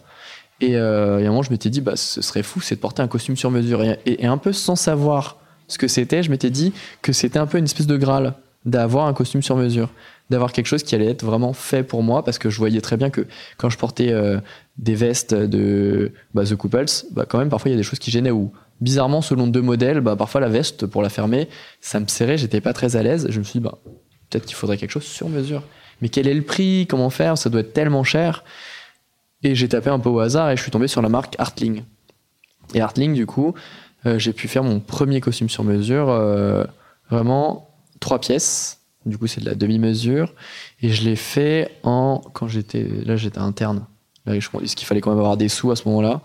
[0.60, 2.80] Et, euh, et à un moment, je m'étais dit, bah, ce serait fou, c'est de
[2.80, 3.82] porter un costume sur mesure.
[3.82, 5.38] Et, et- et un peu sans savoir
[5.68, 9.06] ce que c'était, je m'étais dit que c'était un peu une espèce de graal d'avoir
[9.06, 9.90] un costume sur mesure,
[10.30, 12.96] d'avoir quelque chose qui allait être vraiment fait pour moi, parce que je voyais très
[12.96, 13.26] bien que
[13.58, 14.38] quand je portais euh,
[14.78, 17.98] des vestes de bah, The Couples, bah, quand même, parfois, il y a des choses
[17.98, 21.48] qui gênaient ou bizarrement, selon deux modèles, bah, parfois la veste, pour la fermer,
[21.82, 23.26] ça me serrait, j'étais pas très à l'aise.
[23.28, 23.78] Je me suis dit, bah,
[24.30, 25.62] peut-être qu'il faudrait quelque chose sur mesure.
[26.00, 26.86] Mais quel est le prix?
[26.88, 27.36] Comment faire?
[27.36, 28.44] Ça doit être tellement cher.
[29.44, 31.82] Et j'ai tapé un peu au hasard et je suis tombé sur la marque Artling.
[32.72, 33.54] Et Artling, du coup,
[34.06, 36.64] euh, j'ai pu faire mon premier costume sur mesure, euh,
[37.10, 37.68] vraiment
[38.00, 38.80] trois pièces.
[39.04, 40.32] Du coup, c'est de la demi-mesure.
[40.80, 42.22] Et je l'ai fait en.
[42.32, 42.88] Quand j'étais.
[43.04, 43.84] Là, j'étais interne.
[44.24, 46.22] Là, je pense qu'il fallait quand même avoir des sous à ce moment-là?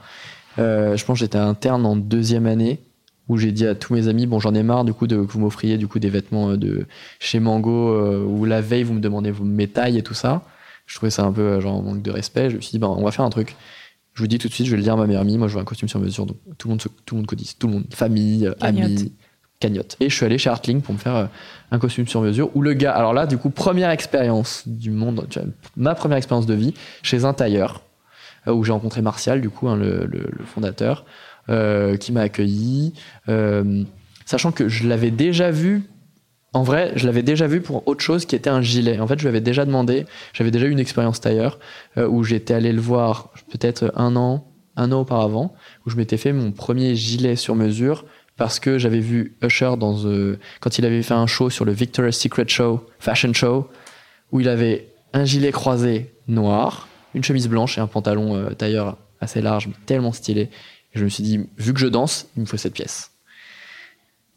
[0.57, 2.79] Euh, je pense que j'étais interne en deuxième année
[3.27, 5.31] où j'ai dit à tous mes amis bon j'en ai marre du coup de que
[5.31, 6.87] vous m'offriez du coup des vêtements de
[7.19, 10.41] chez Mango euh, où la veille vous me demandez mes tailles et tout ça
[10.89, 12.87] je trouvais ça un peu euh, genre manque de respect je me suis dit ben
[12.87, 13.55] on va faire un truc
[14.15, 15.47] je vous dis tout de suite je vais le dire à ma meilleure amie moi
[15.47, 17.55] je veux un costume sur mesure donc tout le monde se- tout le monde cotise
[17.57, 18.85] tout le monde famille euh, Cagnotte.
[18.85, 19.11] amis
[19.59, 21.25] cagnotte et je suis allé chez Artling pour me faire euh,
[21.71, 25.25] un costume sur mesure où le gars alors là du coup première expérience du monde
[25.29, 25.47] tu vois,
[25.77, 26.73] ma première expérience de vie
[27.03, 27.83] chez un tailleur
[28.47, 31.05] où j'ai rencontré Martial, du coup, hein, le, le- le fondateur,
[31.49, 32.93] euh, qui m'a accueilli,
[33.27, 33.83] euh,
[34.25, 35.83] sachant que je l'avais déjà vu.
[36.53, 38.99] En vrai, je l'avais déjà vu pour autre chose qui était un gilet.
[38.99, 41.59] En fait, je lui avais déjà demandé, j'avais déjà eu une expérience tailleur
[41.97, 45.53] euh, où j'étais allé le voir peut-être un an, un an auparavant,
[45.85, 50.05] où je m'étais fait mon premier gilet sur mesure parce que j'avais vu Usher dans
[50.05, 53.69] euh, quand il avait fait un show sur le Victoria's Secret Show, Fashion Show,
[54.31, 58.97] où il avait un gilet croisé noir, une chemise blanche et un pantalon euh, tailleur
[59.19, 60.49] assez large, mais tellement stylé.
[60.93, 63.11] Et je me suis dit, vu que je danse, il me faut cette pièce.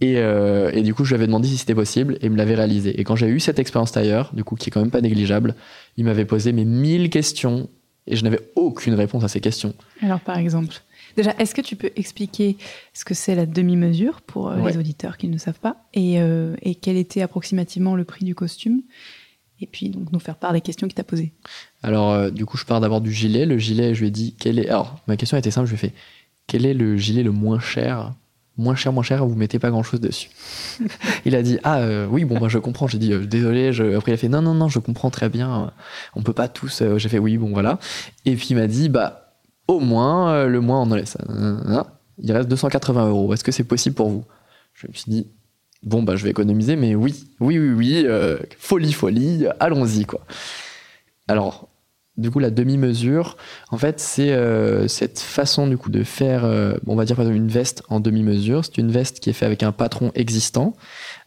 [0.01, 2.37] Et, euh, et du coup, je lui avais demandé si c'était possible et il me
[2.37, 2.99] l'avait réalisé.
[3.01, 5.55] Et quand j'ai eu cette expérience tailleur, du coup, qui est quand même pas négligeable,
[5.97, 7.69] il m'avait posé mes mille questions
[8.09, 9.75] et je n'avais aucune réponse à ces questions.
[10.01, 10.75] Alors, par exemple,
[11.17, 12.57] déjà, est-ce que tu peux expliquer
[12.93, 14.73] ce que c'est la demi-mesure pour euh, Ouais.
[14.73, 18.35] les auditeurs qui ne savent pas et, euh, et quel était approximativement le prix du
[18.35, 18.83] costume
[19.61, 21.33] Et puis, donc, nous faire part des questions qu'il t'a posées?
[21.85, 23.47] Alors, du coup, je pars d'abord du gilet.
[23.47, 24.69] Le gilet, je lui ai dit, quel est.
[24.69, 25.95] Alors, ma question était simple, je lui ai fait,
[26.49, 28.15] quel est le gilet le moins cher
[28.59, 30.29] Moins cher, moins cher, vous mettez pas grand chose dessus.
[31.25, 32.87] il a dit, ah euh, oui, bon, bah, je comprends.
[32.87, 33.69] J'ai dit, euh, désolé.
[33.97, 35.73] Après, il a fait, non, non, non, je comprends très bien.
[36.15, 36.83] On peut pas tous.
[36.83, 37.79] euh, J'ai fait, oui, bon, voilà.
[38.27, 39.37] Et puis, il m'a dit, bah,
[39.69, 41.21] au moins, le moins, on ça.
[41.29, 41.87] Nanana.
[42.19, 43.33] Il reste 280 euros.
[43.33, 44.25] Est-ce que c'est possible pour vous?
[44.75, 45.27] Je me suis dit,
[45.83, 48.07] bon, bah, je vais économiser, mais oui, oui, oui, oui,
[48.59, 50.21] folie, folie, allons-y, quoi.
[51.27, 51.69] Alors,
[52.19, 53.39] du coup, la demi-mesure,
[53.71, 57.25] en fait, c'est euh, cette façon du coup de faire, euh, on va dire par
[57.25, 58.65] exemple une veste en demi-mesure.
[58.65, 60.75] C'est une veste qui est faite avec un patron existant.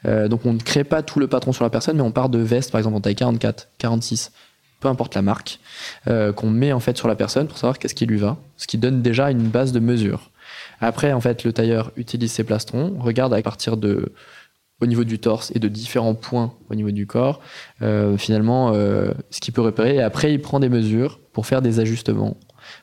[0.05, 2.29] Euh, donc, on ne crée pas tout le patron sur la personne, mais on part
[2.29, 4.31] de veste, par exemple en taille 44, 46,
[4.79, 5.59] peu importe la marque,
[6.05, 8.77] qu'on met en fait sur la personne pour savoir qu'est-ce qui lui va, ce qui
[8.77, 10.29] donne déjà une base de mesure.
[10.81, 14.11] Après, en fait, le tailleur utilise ses plastrons, regarde à partir de
[14.81, 17.39] au niveau du torse et de différents points au niveau du corps,
[17.81, 19.95] euh, finalement, euh, ce qu'il peut repérer.
[19.95, 22.37] Et après, il prend des mesures pour faire des ajustements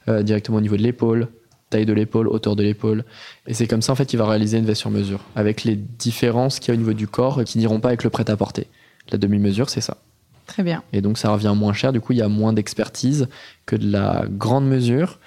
[0.09, 1.29] euh, directement au niveau de l'épaule,
[1.71, 3.05] taille de l'épaule, hauteur de l'épaule.
[3.47, 5.77] Et c'est comme ça, en fait, qu'il va réaliser une veste sur mesure, avec les
[5.77, 8.69] différences qu'il y a au niveau du corps qui n'iront pas avec le prêt-à-porter.
[9.11, 9.99] La demi-mesure, c'est ça.
[10.47, 10.83] Très bien.
[10.93, 13.29] Et donc ça revient moins cher, du coup il y a moins d'expertise
[13.65, 15.19] que de la grande mesure,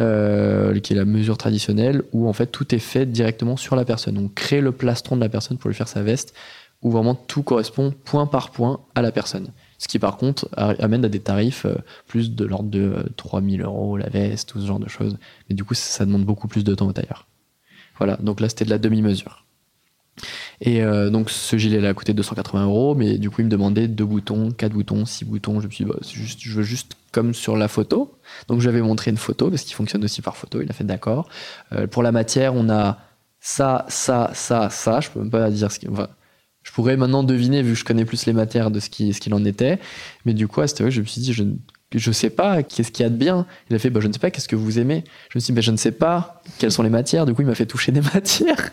[0.00, 3.84] euh, qui est la mesure traditionnelle, où en fait tout est fait directement sur la
[3.84, 4.18] personne.
[4.18, 6.34] On crée le plastron de la personne pour lui faire sa veste,
[6.82, 9.48] où vraiment tout correspond point par point à la personne.
[9.78, 13.64] Ce qui par contre amène à des tarifs euh, plus de l'ordre de 3000 euh,
[13.64, 15.16] euros la veste, tout ce genre de choses.
[15.48, 17.26] Mais du coup ça demande beaucoup plus de temps au tailleur.
[17.98, 19.44] Voilà, donc là c'était de la demi-mesure.
[20.60, 23.50] Et euh, donc ce gilet là a coûté 280 euros, mais du coup il me
[23.50, 25.60] demandait deux boutons, quatre boutons, six boutons.
[25.60, 28.18] Je me suis dit, bah, je veux juste comme sur la photo.
[28.48, 30.60] Donc j'avais montré une photo parce qu'il fonctionne aussi par photo.
[30.60, 31.28] Il a fait d'accord.
[31.72, 32.98] Euh, pour la matière, on a
[33.40, 35.00] ça, ça, ça, ça.
[35.00, 35.88] Je peux même pas dire ce qui.
[35.88, 36.08] Enfin,
[36.62, 39.20] je pourrais maintenant deviner vu que je connais plus les matières de ce qui ce
[39.20, 39.78] qu'il en était.
[40.24, 41.44] Mais du coup, à cette je me suis dit, je
[41.92, 43.46] je sais pas qu'est-ce qu'il y a de bien.
[43.70, 45.52] Il a fait, bah, je ne sais pas, qu'est-ce que vous aimez Je me suis
[45.52, 47.26] dit, bah, je ne sais pas quelles sont les matières.
[47.26, 48.70] Du coup, il m'a fait toucher des matières.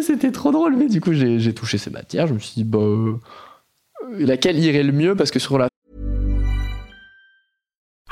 [0.00, 2.26] C'était trop drôle, mais du coup, j'ai touché ces matières.
[2.26, 3.18] Je me suis dit, bah, euh,
[4.18, 5.14] laquelle irait le mieux?
[5.14, 5.68] Parce que sur la.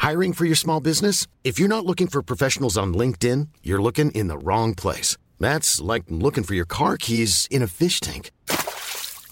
[0.00, 1.26] Hiring for your small business?
[1.44, 5.16] If you're not looking for professionals on LinkedIn, you're looking in the wrong place.
[5.40, 8.30] That's like looking for your car keys in a fish tank.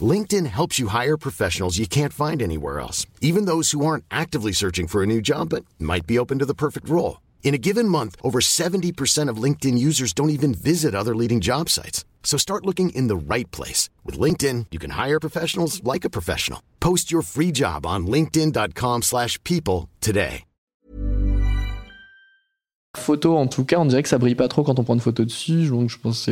[0.02, 4.52] LinkedIn helps you hire professionals you can't find anywhere else, even those who aren't actively
[4.52, 7.22] searching for a new job but might be open to the perfect role.
[7.42, 11.70] In a given month, over 70% of LinkedIn users don't even visit other leading job
[11.70, 12.04] sites.
[12.24, 13.88] So start looking in the right place.
[14.04, 16.61] With LinkedIn, you can hire professionals like a professional.
[16.80, 20.42] Post your free job on linkedin.com slash people today.
[22.96, 25.00] Photo, en tout cas, on dirait que ça brille pas trop quand on prend une
[25.00, 25.68] photo dessus.
[25.68, 26.30] Donc je pense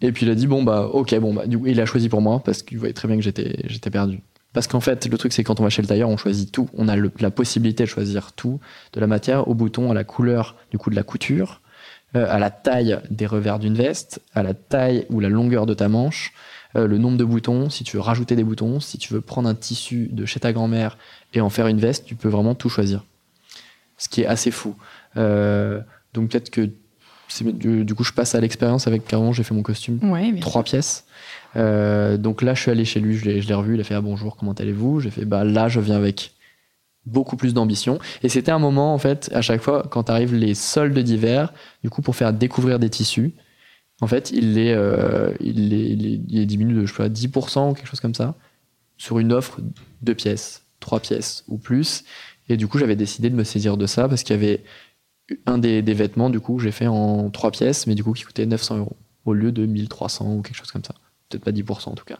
[0.00, 2.08] Et puis il a dit, bon bah ok, bon bah du coup il a choisi
[2.08, 4.20] pour moi parce qu'il voyait très bien que j'étais, j'étais perdu.
[4.52, 6.68] Parce qu'en fait, le truc, c'est quand on va chez le tailleur, on choisit tout.
[6.74, 8.60] On a la possibilité de choisir tout,
[8.92, 11.60] de la matière au bouton, à la couleur, du coup, de la couture,
[12.16, 15.74] euh, à la taille des revers d'une veste, à la taille ou la longueur de
[15.74, 16.32] ta manche,
[16.76, 19.48] euh, le nombre de boutons, si tu veux rajouter des boutons, si tu veux prendre
[19.48, 20.96] un tissu de chez ta grand-mère
[21.34, 23.04] et en faire une veste, tu peux vraiment tout choisir.
[23.96, 24.74] Ce qui est assez fou.
[25.16, 25.80] Euh,
[26.14, 26.70] donc peut-être que
[27.44, 30.00] du, du, coup je passe à l'expérience avec Caron, j'ai fait mon costume,
[30.40, 31.04] trois pièces.
[31.56, 34.00] Euh, donc là, je suis allé chez lui, je l'ai revu, il a fait ah,
[34.00, 35.00] bonjour, comment allez-vous?
[35.00, 36.32] J'ai fait bah là, je viens avec
[37.06, 37.98] beaucoup plus d'ambition.
[38.22, 41.90] Et c'était un moment, en fait, à chaque fois, quand arrivent les soldes d'hiver, du
[41.90, 43.34] coup, pour faire découvrir des tissus,
[44.00, 47.74] en fait, il les, euh, il les, il diminue de, je sais pas, 10% ou
[47.74, 48.34] quelque chose comme ça,
[48.96, 49.60] sur une offre
[50.02, 52.04] de pièces, trois pièces ou plus.
[52.48, 54.62] Et du coup, j'avais décidé de me saisir de ça parce qu'il y avait
[55.46, 58.46] un des, vêtements, du coup, j'ai fait en trois pièces, mais du coup, qui coûtait
[58.46, 60.94] 900 euros au lieu de 1300 ou quelque chose comme ça
[61.28, 62.18] peut-être pas 10% en tout cas.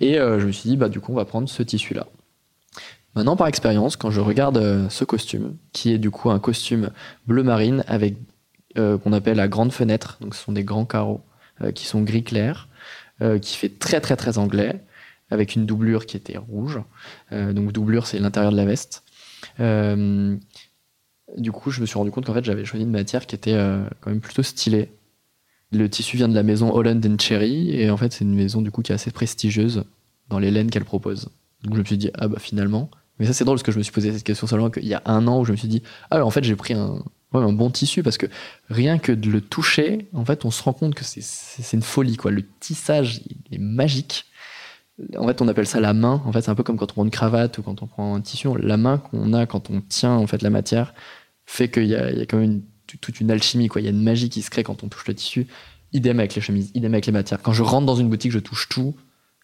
[0.00, 2.06] Et euh, je me suis dit, bah, du coup, on va prendre ce tissu-là.
[3.14, 6.90] Maintenant, par expérience, quand je regarde euh, ce costume, qui est du coup un costume
[7.26, 8.16] bleu marine avec
[8.76, 11.22] euh, qu'on appelle la grande fenêtre, donc ce sont des grands carreaux
[11.74, 12.68] qui sont gris clair,
[13.40, 14.84] qui fait très très très anglais,
[15.30, 16.82] avec une doublure qui était rouge.
[17.32, 19.02] donc doublure, c'est l'intérieur de la veste.
[21.36, 23.56] Du coup, je me suis rendu compte qu'en fait, j'avais choisi une matière qui était
[24.00, 24.90] quand même plutôt stylée,
[25.72, 28.70] le tissu vient de la maison Holland Cherry et en fait c'est une maison du
[28.70, 29.84] coup qui est assez prestigieuse
[30.28, 31.28] dans les laines qu'elle propose.
[31.64, 32.90] Donc je me suis dit ah bah finalement.
[33.18, 34.94] Mais ça c'est drôle parce que je me suis posé cette question seulement qu'il y
[34.94, 37.52] a un an où je me suis dit ah en fait j'ai pris un, un
[37.52, 38.26] bon tissu parce que
[38.68, 42.16] rien que de le toucher en fait on se rend compte que c'est une folie
[42.16, 42.30] quoi.
[42.30, 44.26] Le tissage il est magique.
[45.18, 46.22] En fait on appelle ça la main.
[46.24, 48.14] En fait c'est un peu comme quand on prend une cravate ou quand on prend
[48.14, 48.48] un tissu.
[48.60, 50.94] La main qu'on a quand on tient en fait la matière
[51.46, 53.80] fait qu'il y a, quand même toute une alchimie, quoi.
[53.80, 55.46] Il y a une magie qui se crée quand on touche le tissu.
[55.92, 57.40] Idem avec les chemises, idem avec les matières.
[57.40, 58.94] Quand je rentre dans une boutique, je touche tout.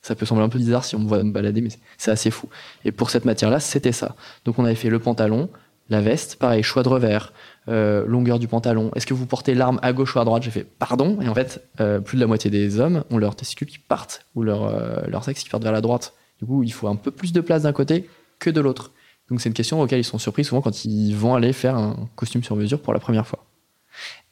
[0.03, 2.33] Ça peut sembler un peu bizarre si on me voit me balader, mais c'est assez
[2.33, 2.49] fou.
[2.85, 4.17] Et pour cette matière-là, c'était ça.
[4.45, 5.49] Donc on avait fait le pantalon,
[5.89, 7.33] la veste, pareil, choix de revers,
[7.69, 8.91] euh, longueur du pantalon.
[8.97, 10.43] Est-ce que vous portez l'arme à gauche ou à droite?
[10.43, 11.21] J'ai fait pardon.
[11.21, 14.27] Et en fait, euh, plus de la moitié des hommes ont leurs testicules qui partent
[14.35, 16.15] ou leur, euh, leur sexe qui part vers la droite.
[16.41, 18.09] Du coup, il faut un peu plus de place d'un côté
[18.41, 18.91] que de l'autre.
[19.33, 22.07] Donc c'est une question auquel ils sont surpris souvent quand ils vont aller faire un
[22.17, 23.47] costume sur mesure pour la première fois.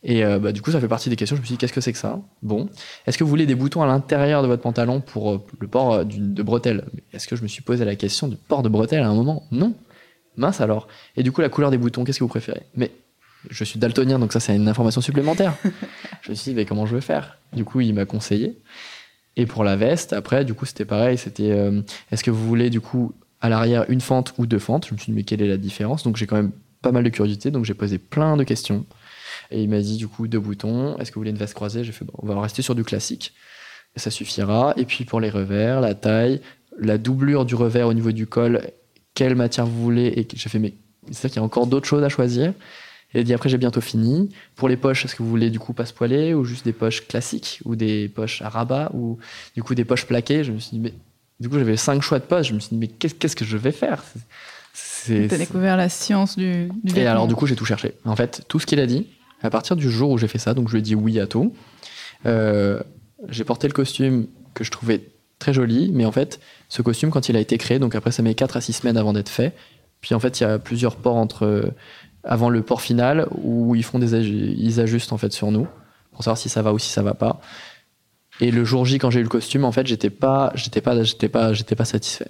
[0.02, 1.36] Et euh, bah, du coup, ça fait partie des questions.
[1.36, 2.20] Je me suis dit, qu'est-ce que c'est que ça?
[2.42, 2.68] Bon.
[3.06, 5.94] Est-ce que vous voulez des boutons à l'intérieur de votre pantalon pour euh, le port
[5.94, 6.84] euh, de bretelles?
[7.14, 9.46] Est-ce que je me suis posé la question du port de bretelles à un moment?
[9.52, 9.72] Non.
[10.36, 10.86] Mince alors.
[11.16, 12.64] Et du coup, la couleur des boutons, qu'est-ce que vous préférez?
[12.74, 12.90] Mais
[13.48, 15.54] je suis daltonien, donc ça, c'est une information supplémentaire.
[16.20, 17.38] je me suis dit, mais comment je vais faire?
[17.54, 18.58] Du coup, il m'a conseillé.
[19.36, 21.16] Et pour la veste, après, du coup, c'était pareil.
[21.16, 21.72] C'était,
[22.12, 24.98] est-ce que vous voulez, du coup, à l'arrière, une fente ou deux fentes Je me
[24.98, 26.03] suis dit, mais quelle est la différence?
[26.03, 28.87] Donc, j'ai quand même pas mal de curiosité, donc j'ai posé plein de questions.
[29.50, 30.96] Et il m'a dit du coup deux boutons.
[30.98, 31.85] Est-ce que vous voulez une veste croisée?
[31.85, 33.35] J'ai fait bon, on va rester sur du classique.
[33.96, 34.74] Ça suffira.
[34.76, 36.40] Et puis pour les revers, la taille,
[36.79, 38.62] la doublure du revers au niveau du col,
[39.14, 40.07] quelle matière vous voulez?
[40.16, 40.74] Et j'ai fait mais
[41.11, 42.53] c'est qu'il y a encore d'autres choses à choisir.
[43.12, 44.29] Et il dit après j'ai bientôt fini.
[44.55, 47.07] Pour les poches, est-ce que vous voulez du coup passe poilé ou juste des poches
[47.09, 49.18] classiques ou des poches à rabat ou
[49.57, 50.44] du coup des poches plaquées?
[50.44, 50.94] Je me suis dit mais
[51.40, 52.50] Du coup, j'avais cinq choix de poste.
[52.50, 54.05] Je me suis dit, mais qu'est-ce que je vais faire?
[55.07, 57.94] Tu as découvert la science du, du Et alors, du coup, j'ai tout cherché.
[58.05, 59.07] En fait, tout ce qu'il a dit,
[59.42, 61.26] à partir du jour où j'ai fait ça, donc je lui ai dit oui à
[61.26, 61.55] tout,
[62.26, 62.81] euh,
[63.29, 65.03] j'ai porté le costume que je trouvais
[65.38, 68.22] très joli, mais en fait, ce costume, quand il a été créé, donc après, ça
[68.22, 69.55] met 4 à 6 semaines avant d'être fait.
[70.03, 71.72] Puis en fait, il y a plusieurs ports entre
[72.24, 75.66] avant le port final où ils font des ils ajustent en fait sur nous
[76.12, 77.40] pour savoir si ça va ou si ça va pas.
[78.40, 81.03] Et le jour J, quand j'ai eu le costume, en fait, j'étais pas, j'étais pas,
[81.03, 82.29] j'étais pas, j'étais pas satisfait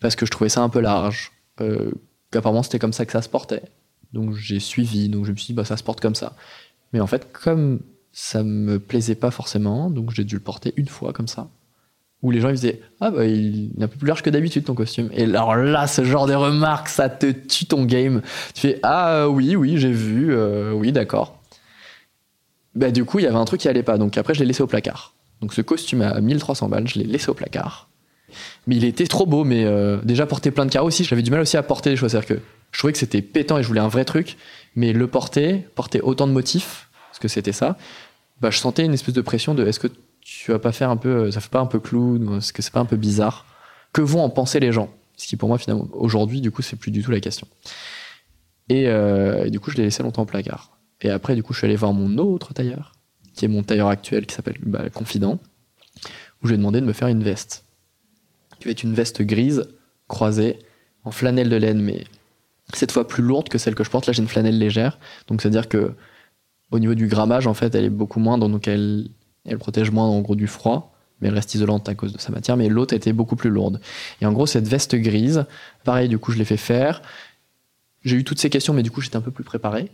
[0.00, 1.32] parce que je trouvais ça un peu large.
[1.60, 1.92] Euh,
[2.34, 3.62] Apparemment, c'était comme ça que ça se portait.
[4.12, 6.34] Donc j'ai suivi, donc je me suis dit bah ça se porte comme ça.
[6.92, 7.80] Mais en fait, comme
[8.12, 11.48] ça me plaisait pas forcément, donc j'ai dû le porter une fois comme ça.
[12.22, 14.64] Où les gens ils disaient ah bah il est un peu plus large que d'habitude
[14.64, 15.10] ton costume.
[15.12, 18.22] Et alors là, ce genre de remarques, ça te tue ton game.
[18.54, 21.40] Tu fais ah oui oui j'ai vu, euh, oui d'accord.
[22.74, 24.46] Bah du coup il y avait un truc qui allait pas, donc après je l'ai
[24.46, 25.14] laissé au placard.
[25.40, 27.88] Donc ce costume à 1300 balles, je l'ai laissé au placard.
[28.66, 31.30] Mais il était trop beau, mais euh, déjà porter plein de carreaux aussi, j'avais du
[31.30, 32.12] mal aussi à porter les choses.
[32.12, 34.36] C'est-à-dire que je trouvais que c'était pétant et je voulais un vrai truc,
[34.76, 37.76] mais le porter, porter autant de motifs, parce que c'était ça,
[38.40, 39.88] bah je sentais une espèce de pression de est-ce que
[40.20, 42.62] tu vas pas faire un peu, euh, ça fait pas un peu clown, est-ce que
[42.62, 43.46] c'est pas un peu bizarre?
[43.92, 44.90] Que vont en penser les gens?
[45.16, 47.46] Ce qui pour moi finalement, aujourd'hui, du coup, c'est plus du tout la question.
[48.68, 50.78] Et, euh, et du coup, je l'ai laissé longtemps au placard.
[51.02, 52.92] Et après, du coup, je suis allé voir mon autre tailleur,
[53.34, 55.38] qui est mon tailleur actuel, qui s'appelle bah, Confident,
[56.42, 57.64] où je lui ai demandé de me faire une veste.
[58.58, 59.68] Qui va être une veste grise,
[60.08, 60.58] croisée,
[61.04, 62.04] en flanelle de laine, mais
[62.74, 64.06] cette fois plus lourde que celle que je porte.
[64.06, 64.98] Là, j'ai une flanelle légère.
[65.28, 65.94] Donc, c'est-à-dire que
[66.70, 69.08] au niveau du grammage, en fait, elle est beaucoup moindre, donc elle,
[69.44, 72.30] elle protège moins, en gros, du froid, mais elle reste isolante à cause de sa
[72.30, 72.56] matière.
[72.56, 73.80] Mais l'autre était beaucoup plus lourde.
[74.20, 75.46] Et en gros, cette veste grise,
[75.84, 77.02] pareil, du coup, je l'ai fait faire.
[78.02, 79.90] J'ai eu toutes ces questions, mais du coup, j'étais un peu plus préparé.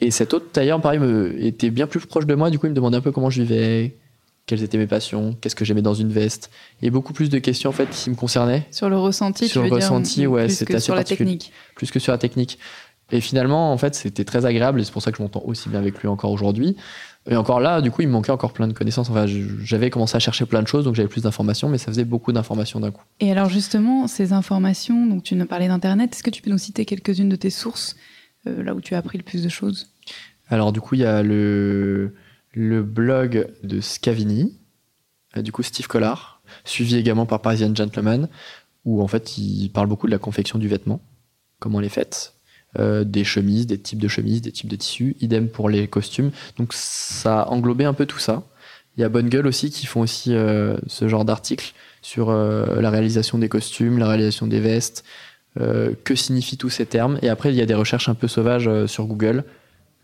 [0.00, 2.50] Et cet autre tailleur, pareil, me, était bien plus proche de moi.
[2.50, 3.96] Du coup, il me demandait un peu comment je vivais,
[4.46, 6.50] quelles étaient mes passions, qu'est-ce que j'aimais dans une veste.
[6.82, 8.66] Et beaucoup plus de questions en fait qui me concernaient.
[8.70, 11.38] Sur le ressenti, sur tu le veux ressenti, dire, ouais, c'était assez sur la particulier.
[11.38, 11.52] technique.
[11.76, 12.58] Plus que sur la technique.
[13.10, 15.68] Et finalement, en fait, c'était très agréable et c'est pour ça que je m'entends aussi
[15.68, 16.76] bien avec lui encore aujourd'hui.
[17.30, 19.08] Et encore là, du coup, il me manquait encore plein de connaissances.
[19.08, 22.04] Enfin, j'avais commencé à chercher plein de choses, donc j'avais plus d'informations, mais ça faisait
[22.04, 23.02] beaucoup d'informations d'un coup.
[23.20, 26.58] Et alors justement, ces informations, donc tu nous parlais d'Internet, est-ce que tu peux nous
[26.58, 27.96] citer quelques-unes de tes sources,
[28.46, 29.90] là où tu as appris le plus de choses
[30.48, 32.14] Alors du coup, il y a le,
[32.52, 34.56] le blog de Scavini,
[35.36, 38.28] euh, du coup Steve Collard, suivi également par Parisian Gentleman,
[38.84, 41.00] où en fait il parle beaucoup de la confection du vêtement,
[41.58, 42.34] comment elle est faite,
[42.78, 46.30] euh, des chemises, des types de chemises, des types de tissus, idem pour les costumes.
[46.56, 48.42] Donc ça a englobé un peu tout ça.
[48.96, 52.80] Il y a Bonne Gueule aussi qui font aussi euh, ce genre d'articles sur euh,
[52.80, 55.14] la réalisation des costumes, la réalisation des vestes, euh,
[55.58, 57.18] que signifient tous ces termes.
[57.22, 59.44] Et après, il y a des recherches un peu sauvages euh, sur Google,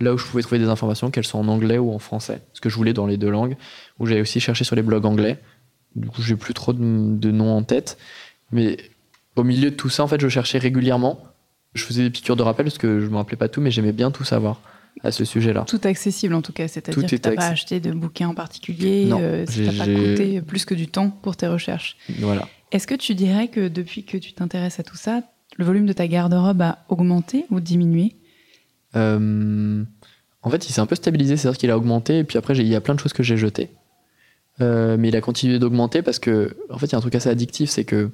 [0.01, 2.41] là où je pouvais trouver des informations, qu'elles soient en anglais ou en français.
[2.53, 3.57] Ce que je voulais dans les deux langues,
[3.99, 5.39] où j'avais aussi cherché sur les blogs anglais.
[5.97, 7.99] Du coup, j'ai plus trop de, de noms en tête.
[8.53, 8.77] Mais
[9.37, 11.21] au milieu de tout ça, en fait, je cherchais régulièrement.
[11.75, 13.93] Je faisais des piqûres de rappel parce que je me rappelais pas tout, mais j'aimais
[13.93, 14.61] bien tout savoir
[15.03, 15.65] à ce sujet-là.
[15.67, 19.07] Tout accessible en tout cas, c'est-à-dire que tu n'as pas acheté de bouquin en particulier,
[19.07, 21.97] Non, euh, ça t'a pas coûté plus que du temps pour tes recherches.
[22.19, 22.49] Voilà.
[22.73, 25.23] Est-ce que tu dirais que depuis que tu t'intéresses à tout ça,
[25.61, 28.17] le volume de ta garde-robe a augmenté ou diminué
[28.97, 29.85] Euh,
[30.43, 32.67] en fait, il s'est un peu stabilisé, c'est-à-dire qu'il a augmenté, et puis après, il
[32.67, 33.71] y a plein de choses que j'ai jetées.
[34.61, 37.15] Euh, mais il a continué d'augmenter parce que, en fait, il y a un truc
[37.15, 38.11] assez addictif, c'est que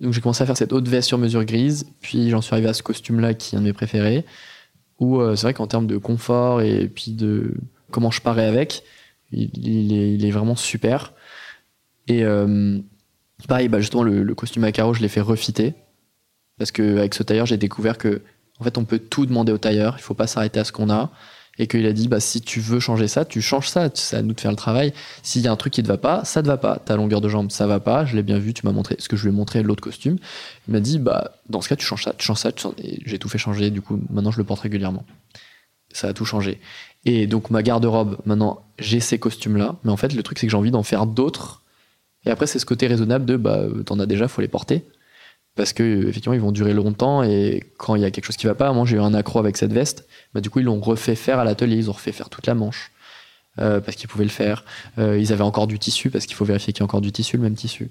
[0.00, 2.74] j'ai commencé à faire cette haute veste sur mesure grise, puis j'en suis arrivé à
[2.74, 4.24] ce costume-là qui est un de mes préférés,
[4.98, 7.54] où euh, c'est vrai qu'en termes de confort et puis de
[7.92, 8.82] comment je parais avec,
[9.30, 11.12] il, est, vraiment super.
[12.08, 12.24] Et
[13.46, 15.74] pareil, bah justement, le, le costume à carreaux, je l'ai fait refiter,
[16.58, 18.22] parce que avec ce tailleur, j'ai découvert que
[18.60, 20.90] en fait, on peut tout demander au tailleur, il faut pas s'arrêter à ce qu'on
[20.90, 21.10] a.
[21.56, 24.22] Et qu'il a dit, bah, si tu veux changer ça, tu changes ça, c'est à
[24.22, 24.92] nous de faire le travail.
[25.22, 26.80] S'il y a un truc qui te va pas, ça te va pas.
[26.84, 29.08] Ta longueur de jambe, ça va pas, je l'ai bien vu, tu m'as montré ce
[29.08, 30.16] que je lui ai montré l'autre costume.
[30.66, 33.20] Il m'a dit, bah, dans ce cas, tu changes ça, tu changes ça, et j'ai
[33.20, 35.04] tout fait changer, du coup, maintenant je le porte régulièrement.
[35.92, 36.58] Ça a tout changé.
[37.04, 40.50] Et donc, ma garde-robe, maintenant, j'ai ces costumes-là, mais en fait, le truc, c'est que
[40.50, 41.62] j'ai envie d'en faire d'autres.
[42.26, 44.82] Et après, c'est ce côté raisonnable de, bah, t'en as déjà, faut les porter
[45.56, 48.46] parce que effectivement ils vont durer longtemps et quand il y a quelque chose qui
[48.46, 50.80] va pas moi j'ai eu un accro avec cette veste bah du coup ils l'ont
[50.80, 52.90] refait faire à l'atelier ils ont refait faire toute la manche
[53.60, 54.64] euh, parce qu'ils pouvaient le faire.
[54.98, 57.12] Euh, ils avaient encore du tissu parce qu'il faut vérifier qu'il y a encore du
[57.12, 57.90] tissu le même tissu.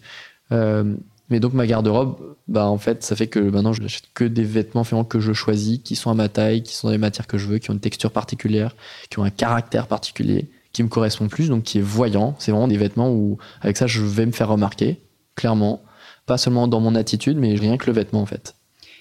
[0.51, 0.95] Euh,
[1.29, 2.17] mais donc ma garde-robe
[2.49, 5.31] bah en fait ça fait que maintenant je n'achète que des vêtements finalement que je
[5.31, 7.71] choisis qui sont à ma taille qui sont dans les matières que je veux qui
[7.71, 8.75] ont une texture particulière
[9.09, 12.35] qui ont un caractère particulier qui me correspond plus donc qui est voyant.
[12.39, 14.99] C'est vraiment des vêtements où avec ça je vais me faire remarquer
[15.35, 15.81] clairement
[16.25, 18.55] pas seulement dans mon attitude, mais rien que le vêtement en fait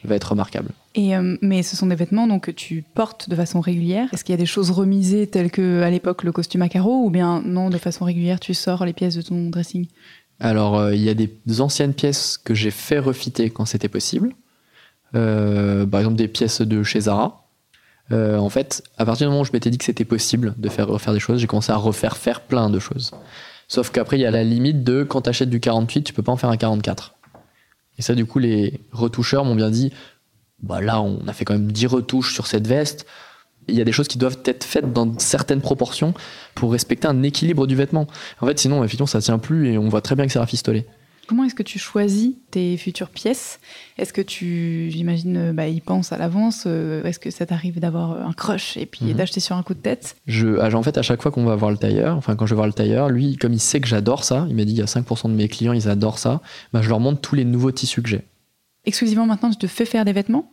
[0.05, 0.71] va être remarquable.
[0.95, 4.09] Et, euh, mais ce sont des vêtements donc, que tu portes de façon régulière.
[4.13, 7.05] Est-ce qu'il y a des choses remisées telles que à l'époque le costume à carreaux
[7.05, 9.87] ou bien non, de façon régulière tu sors les pièces de ton dressing?
[10.41, 14.35] Alors, euh, il y a des anciennes pièces que j'ai fait refiter quand c'était possible.
[15.15, 17.39] Euh, par exemple, des pièces de chez Zara.
[18.11, 20.87] En fait, à partir du moment où je m'étais dit que c'était possible de faire
[20.87, 23.13] refaire des choses, j'ai commencé à refaire faire plein de choses.
[23.69, 26.23] Sauf qu'après, il y a la limite de quand tu achètes du 48, tu peux
[26.23, 27.15] pas en faire un 44.
[27.99, 29.93] Et ça, du coup, les retoucheurs m'ont bien dit
[30.63, 33.07] bah là, on a fait quand même 10 retouches sur cette veste.
[33.69, 36.15] Il y a des choses qui doivent être faites dans certaines proportions
[36.55, 38.07] pour respecter un équilibre du vêtement.
[38.41, 40.87] En fait, sinon, effectivement, ça tient plus et on voit très bien que c'est rafistolé.
[41.29, 43.61] Comment est-ce que tu choisis tes futures pièces?
[43.97, 48.27] Est-ce que tu, j'imagine, bah, y penses à l'avance euh, Est-ce que ça t'arrive d'avoir
[48.27, 49.13] un crush et puis Mhm.
[49.15, 50.17] d'acheter sur un coup de tête?
[50.27, 52.51] Je, ah, en fait, à chaque fois qu'on va voir le tailleur, enfin, quand je
[52.55, 54.79] vais voir le tailleur, lui, comme il sait que j'adore ça, il m'a dit il
[54.79, 56.41] y a 5% de mes clients, ils adorent ça,
[56.73, 58.23] bah, je leur montre tous les nouveaux tissus que j'ai.
[58.85, 60.51] Exclusivement maintenant, tu te fais faire des vêtements?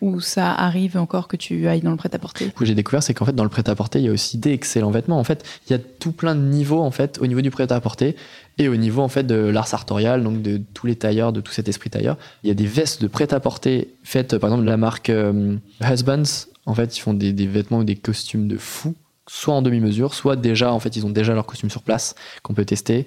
[0.00, 2.46] Ou ça arrive encore que tu ailles dans le prêt-à-porter?
[2.46, 4.52] Ce que j'ai découvert, c'est qu'en fait, dans le prêt-à-porter, il y a aussi des
[4.52, 5.18] excellents vêtements.
[5.18, 8.16] En fait, il y a tout plein de niveaux, en fait, au niveau du prêt-à-porter
[8.58, 11.52] et au niveau, en fait, de l'art sartorial, donc de tous les tailleurs, de tout
[11.52, 12.16] cet esprit tailleur.
[12.42, 16.46] Il y a des vestes de prêt-à-porter faites, par exemple, de la marque euh, Husbands.
[16.66, 18.94] En fait, ils font des, vêtements ou des costumes de fou,
[19.26, 22.54] soit en demi-mesure, soit déjà, en fait, ils ont déjà leur costume sur place qu'on
[22.54, 23.06] peut tester.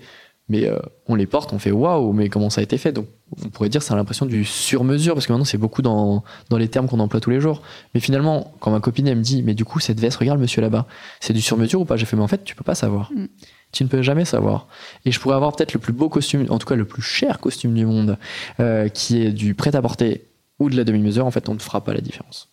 [0.50, 2.92] Mais euh, on les porte, on fait waouh, mais comment ça a été fait?
[2.92, 3.08] Donc,
[3.44, 6.58] on pourrait dire, ça a l'impression du sur-mesure, parce que maintenant, c'est beaucoup dans, dans
[6.58, 7.62] les termes qu'on emploie tous les jours.
[7.94, 10.62] Mais finalement, quand ma copine, elle me dit, mais du coup, cette veste, regarde, monsieur
[10.62, 10.86] là-bas,
[11.20, 11.98] c'est du sur-mesure ou pas?
[11.98, 13.12] J'ai fait, mais en fait, tu peux pas savoir.
[13.14, 13.26] Mm.
[13.74, 14.68] Tu ne peux jamais savoir.
[15.06, 17.40] Et je pourrais avoir peut-être le plus beau costume, en tout cas le plus cher
[17.40, 18.18] costume du monde,
[18.60, 20.26] euh, qui est du prêt-à-porter
[20.60, 21.26] ou de la demi-mesure.
[21.26, 22.48] En fait, on ne fera pas la différence.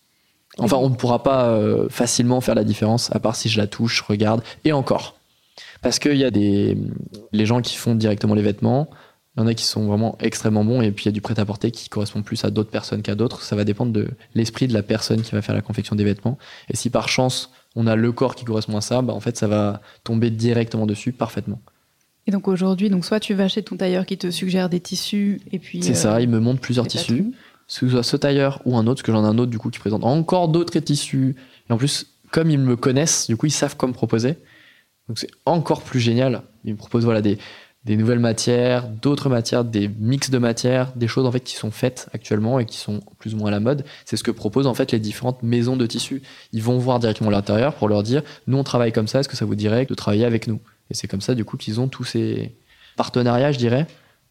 [0.57, 3.67] Enfin, on ne pourra pas euh, facilement faire la différence, à part si je la
[3.67, 5.15] touche, je regarde, et encore.
[5.81, 6.77] Parce qu'il y a des
[7.31, 8.89] les gens qui font directement les vêtements,
[9.35, 11.21] il y en a qui sont vraiment extrêmement bons, et puis il y a du
[11.21, 13.41] prêt-à-porter qui correspond plus à d'autres personnes qu'à d'autres.
[13.41, 16.37] Ça va dépendre de l'esprit de la personne qui va faire la confection des vêtements.
[16.69, 19.37] Et si par chance on a le corps qui correspond à ça, bah en fait
[19.37, 21.59] ça va tomber directement dessus parfaitement.
[22.27, 25.41] Et donc aujourd'hui, donc soit tu vas chez ton tailleur qui te suggère des tissus
[25.51, 27.35] et puis C'est euh, ça, il me montre plusieurs tissus, que
[27.67, 29.69] ce soit ce tailleur ou un autre, parce que j'en ai un autre du coup
[29.69, 31.35] qui présente encore d'autres tissus.
[31.69, 34.37] Et en plus, comme ils me connaissent, du coup ils savent me proposer.
[35.09, 36.41] Donc c'est encore plus génial.
[36.63, 37.37] Ils me proposent voilà des,
[37.85, 41.71] des nouvelles matières, d'autres matières, des mix de matières, des choses en fait qui sont
[41.71, 43.85] faites actuellement et qui sont plus ou moins à la mode.
[44.05, 46.23] C'est ce que proposent en fait les différentes maisons de tissus.
[46.51, 49.37] Ils vont voir directement l'intérieur pour leur dire nous on travaille comme ça, est-ce que
[49.37, 50.59] ça vous dirait de travailler avec nous?
[50.89, 52.55] Et c'est comme ça du coup qu'ils ont tous ces
[52.95, 53.87] partenariats, je dirais,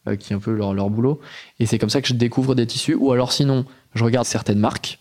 [0.09, 1.21] euh, qui est un peu leur, leur boulot.
[1.61, 2.95] Et c'est comme ça que je découvre des tissus.
[2.95, 4.99] Ou alors sinon, je regarde certaines marques,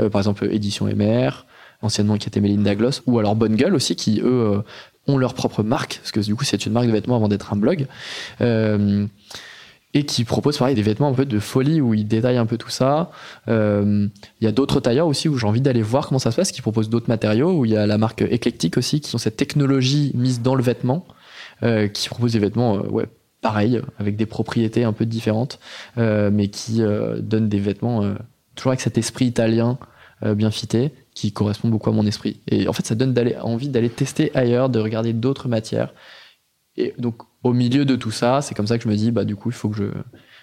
[0.00, 1.44] euh, par exemple Édition MR,
[1.82, 4.62] anciennement qui était Melinda Gloss, ou alors Bonne Gueule aussi, qui eux euh,
[5.18, 7.56] leur propre marque, parce que du coup c'est une marque de vêtements avant d'être un
[7.56, 7.86] blog.
[8.40, 9.06] Euh,
[9.92, 12.56] et qui propose pareil des vêtements un peu de folie où ils détaillent un peu
[12.56, 13.10] tout ça.
[13.48, 14.06] Euh,
[14.40, 16.52] Il y a d'autres tailleurs aussi où j'ai envie d'aller voir comment ça se passe,
[16.52, 19.36] qui proposent d'autres matériaux, où il y a la marque Eclectic aussi, qui ont cette
[19.36, 21.06] technologie mise dans le vêtement,
[21.64, 23.06] euh, qui propose des vêtements ouais,
[23.40, 25.58] pareils, avec des propriétés un peu différentes,
[25.96, 26.82] mais qui
[27.18, 28.14] donnent des vêtements
[28.54, 29.76] toujours avec cet esprit italien
[30.22, 32.40] bien fité, qui correspond beaucoup à mon esprit.
[32.48, 35.92] Et en fait, ça donne envie d'aller tester ailleurs, de regarder d'autres matières.
[36.78, 39.24] Et donc, au milieu de tout ça, c'est comme ça que je me dis, bah,
[39.24, 39.92] du coup, il faut que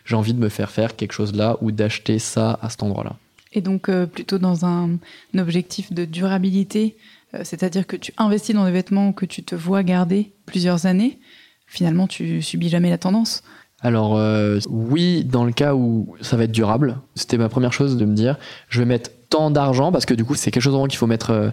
[0.06, 3.16] j'ai envie de me faire faire quelque chose là ou d'acheter ça à cet endroit-là.
[3.54, 5.00] Et donc euh, plutôt dans un,
[5.34, 6.98] un objectif de durabilité,
[7.34, 11.18] euh, c'est-à-dire que tu investis dans des vêtements que tu te vois garder plusieurs années.
[11.66, 13.44] Finalement, tu subis jamais la tendance.
[13.82, 17.98] Alors, euh, oui, dans le cas où ça va être durable, c'était ma première chose
[17.98, 18.38] de me dire,
[18.70, 21.32] je vais mettre tant d'argent parce que du coup, c'est quelque chose qu'il faut mettre
[21.32, 21.50] euh,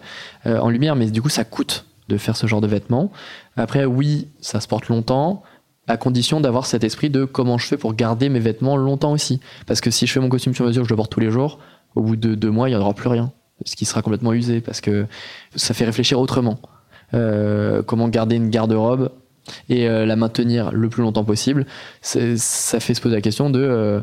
[0.47, 3.12] euh, en lumière, mais du coup, ça coûte de faire ce genre de vêtements.
[3.57, 5.43] Après, oui, ça se porte longtemps,
[5.87, 9.41] à condition d'avoir cet esprit de comment je fais pour garder mes vêtements longtemps aussi.
[9.66, 11.59] Parce que si je fais mon costume sur mesure, je le porte tous les jours,
[11.95, 13.33] au bout de deux mois, il n'y aura plus rien.
[13.66, 15.07] Ce qui sera complètement usé, parce que
[15.55, 16.59] ça fait réfléchir autrement.
[17.12, 19.11] Euh, comment garder une garde-robe
[19.68, 21.66] et euh, la maintenir le plus longtemps possible,
[22.03, 24.01] ça fait se poser la question de, euh,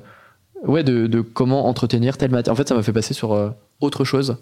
[0.66, 2.54] ouais, de, comment entretenir telle matière.
[2.54, 4.38] En fait, ça m'a fait passer sur euh, autre chose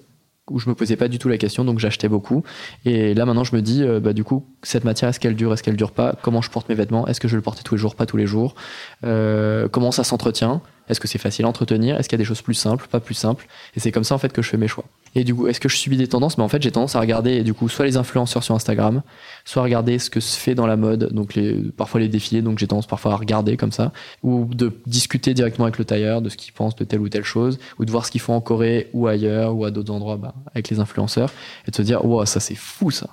[0.49, 2.43] où je me posais pas du tout la question, donc j'achetais beaucoup.
[2.83, 5.61] Et là, maintenant, je me dis, bah, du coup, cette matière, est-ce qu'elle dure, est-ce
[5.61, 6.15] qu'elle dure pas?
[6.23, 7.05] Comment je porte mes vêtements?
[7.05, 8.55] Est-ce que je le porter tous les jours, pas tous les jours?
[9.03, 10.63] Comment ça s'entretient?
[10.89, 11.97] Est-ce que c'est facile à entretenir?
[11.97, 13.47] Est-ce qu'il y a des choses plus simples, pas plus simples?
[13.75, 14.85] Et c'est comme ça, en fait, que je fais mes choix.
[15.15, 16.37] Et du coup, est-ce que je subis des tendances?
[16.37, 19.01] Mais en fait, j'ai tendance à regarder, du coup, soit les influenceurs sur Instagram,
[19.45, 21.39] soit regarder ce que se fait dans la mode, donc
[21.77, 23.91] parfois les défilés, donc j'ai tendance parfois à regarder comme ça,
[24.23, 27.23] ou de discuter directement avec le tailleur de ce qu'il pense de telle ou telle
[27.23, 30.17] chose, ou de voir ce qu'ils font en Corée ou ailleurs, ou à d'autres endroits
[30.17, 31.31] bah, avec les influenceurs,
[31.67, 33.07] et de se dire, wow, ça c'est fou ça.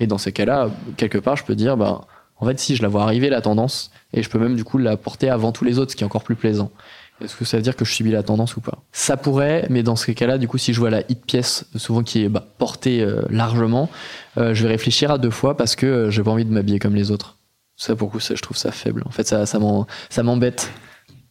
[0.00, 2.06] Et dans ces cas-là, quelque part, je peux dire, bah,
[2.38, 4.78] en fait, si je la vois arriver la tendance, et je peux même du coup
[4.78, 6.70] la porter avant tous les autres, ce qui est encore plus plaisant.
[7.22, 8.82] Est-ce que ça veut dire que je subis la tendance ou pas?
[8.92, 12.02] Ça pourrait, mais dans ces cas-là, du coup, si je vois la hit pièce, souvent
[12.02, 13.88] qui est bah, portée euh, largement,
[14.36, 16.78] euh, je vais réfléchir à deux fois parce que euh, j'ai pas envie de m'habiller
[16.78, 17.38] comme les autres.
[17.76, 19.02] Ça, pour le coup, ça, je trouve ça faible.
[19.06, 20.70] En fait, ça, ça m'embête.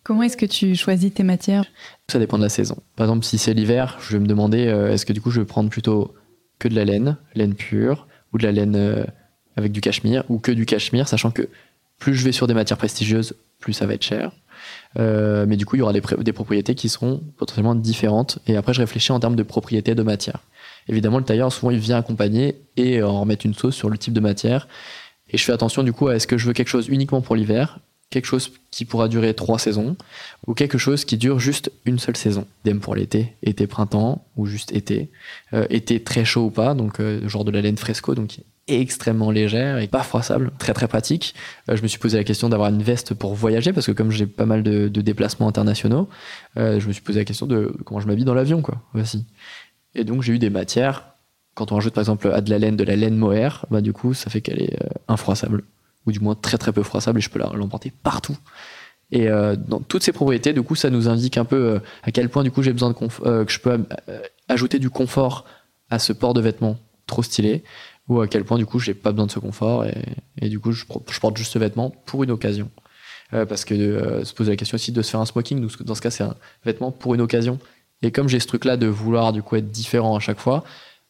[0.04, 1.66] Comment est-ce que tu choisis tes matières?
[2.08, 2.78] Ça dépend de la saison.
[2.96, 5.40] Par exemple, si c'est l'hiver, je vais me demander euh, est-ce que du coup je
[5.40, 6.14] vais prendre plutôt
[6.60, 9.06] que de la laine, laine pure, ou de la laine
[9.56, 11.50] avec du cachemire, ou que du cachemire, sachant que
[11.98, 14.32] plus je vais sur des matières prestigieuses, plus ça va être cher.
[14.98, 18.40] Euh, mais du coup, il y aura des, des propriétés qui seront potentiellement différentes.
[18.48, 20.40] Et après, je réfléchis en termes de propriété de matière.
[20.88, 23.98] Évidemment, le tailleur, souvent, il vient accompagner et euh, en remettre une sauce sur le
[23.98, 24.68] type de matière.
[25.30, 27.36] Et je fais attention, du coup, à est-ce que je veux quelque chose uniquement pour
[27.36, 27.80] l'hiver,
[28.10, 29.96] quelque chose qui pourra durer trois saisons,
[30.48, 32.48] ou quelque chose qui dure juste une seule saison.
[32.64, 35.12] Idem pour l'été, été-printemps, ou juste été.
[35.54, 39.32] Euh, été très chaud ou pas, donc euh, genre de la laine fresco, donc extrêmement
[39.32, 41.36] légère et pas froissable, très très pratique.
[41.70, 44.12] Euh, je me suis posé la question d'avoir une veste pour voyager, parce que comme
[44.12, 46.10] j'ai pas mal de, déplacements internationaux,
[46.58, 49.26] euh, je me suis posé la question de comment je m'habille dans l'avion, quoi, aussi.
[49.94, 51.16] Et donc j'ai eu des matières,
[51.54, 53.94] quand on rajoute par exemple à de la laine, de la laine mohair, bah du
[53.94, 54.78] coup ça fait qu'elle est
[55.08, 55.64] infroissable,
[56.06, 58.38] ou du moins très très peu froissable, et je peux l'emporter partout.
[59.12, 62.12] Et euh, dans toutes ces propriétés, du coup, ça nous indique un peu euh, à
[62.12, 62.96] quel point du coup j'ai besoin de
[63.26, 63.72] euh, que je peux
[64.10, 65.46] euh, ajouter du confort
[65.90, 67.64] à ce port de vêtements trop stylé,
[68.08, 69.86] ou à quel point du coup j'ai pas besoin de ce confort
[70.42, 72.70] et, du coup je, je porte juste ce vêtement pour une occasion.
[73.32, 76.02] Parce que se poser la question aussi de se faire un smoking, donc dans ce
[76.02, 77.60] cas c'est un vêtement pour une occasion.
[78.02, 80.64] Et comme j'ai ce truc-là de vouloir du coup être différent à chaque fois,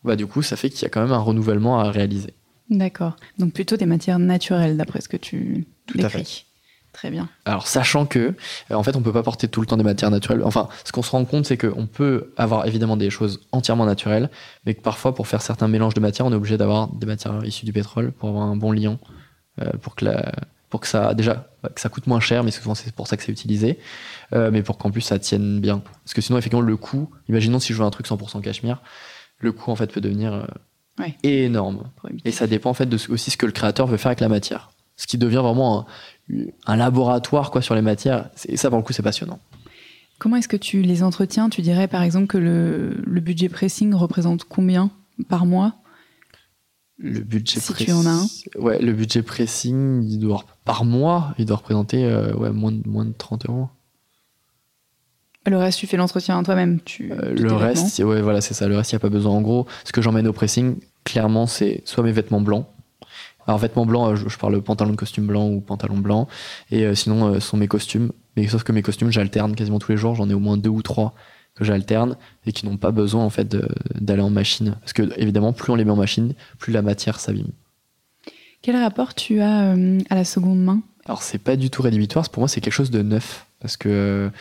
[0.04, 2.34] bah du coup ça fait qu'il y a quand même un renouvellement à réaliser.
[2.70, 3.16] D'accord.
[3.38, 6.46] Donc plutôt des matières naturelles, d'après ce que tu Tout à décris.
[6.96, 7.28] Très bien.
[7.44, 8.36] Alors, sachant que,
[8.72, 10.42] euh, en fait, on peut pas porter tout le temps des matières naturelles.
[10.46, 14.30] Enfin, ce qu'on se rend compte, c'est qu'on peut avoir évidemment des choses entièrement naturelles,
[14.66, 17.44] mais que parfois, pour faire certains mélanges de matières, on est obligé d'avoir des matières
[17.44, 18.98] issues du pétrole pour avoir un bon liant,
[19.62, 20.32] euh, pour que la,
[20.70, 23.24] pour que ça, déjà, que ça coûte moins cher, mais souvent c'est pour ça que
[23.24, 23.78] c'est utilisé,
[24.32, 25.84] euh, mais pour qu'en plus ça tienne bien.
[26.06, 28.82] Parce que sinon, effectivement, le coût, imaginons si je veux un truc 100% cachemire,
[29.40, 30.48] le coût, en fait, peut devenir
[31.00, 31.16] Ouais.
[31.24, 31.90] énorme.
[32.24, 34.22] Et ça dépend en fait de ce- aussi ce que le créateur veut faire avec
[34.22, 34.72] la matière.
[34.96, 35.88] Ce qui devient vraiment
[36.32, 36.36] un,
[36.68, 38.30] un laboratoire quoi sur les matières.
[38.48, 39.40] Et ça, pour le coup, c'est passionnant.
[40.20, 41.50] Comment est-ce que tu les entretiens?
[41.50, 44.90] Tu dirais par exemple que le, le budget pressing représente combien
[45.28, 45.74] par mois?
[46.98, 48.26] Le budget Si press- tu en as un.
[48.58, 52.88] Ouais, le budget pressing, il doit, par mois, il doit représenter euh, ouais, moins, de,
[52.88, 53.68] moins de 30 euros.
[55.48, 56.80] Le reste, tu fais l'entretien toi-même.
[56.82, 58.68] Tu, Euh, le reste, ouais, voilà, c'est ça.
[58.68, 59.34] Le reste, il n'y a pas besoin.
[59.34, 62.66] En gros, ce que j'emmène au pressing, clairement, c'est soit mes vêtements blancs.
[63.48, 66.28] Alors, vêtements blancs, euh, je, je parle pantalon de costume blanc ou pantalon blanc.
[66.72, 68.12] Et euh, sinon, euh, ce sont mes costumes.
[68.36, 70.16] Mais sauf que mes costumes, j'alterne quasiment tous les jours.
[70.16, 71.14] J'en ai au moins deux ou trois
[71.54, 72.18] que j'alterne
[72.48, 73.56] et qui n'ont pas besoin, en fait,
[74.02, 74.76] d'aller en machine.
[74.82, 77.52] Parce que, évidemment, plus on les met en machine, plus la matière s'abîme.
[78.62, 79.74] Quel rapport tu as
[80.10, 80.82] à la seconde main?
[81.06, 84.32] Alors c'est pas du tout rédhibitoire, pour moi c'est quelque chose de neuf parce que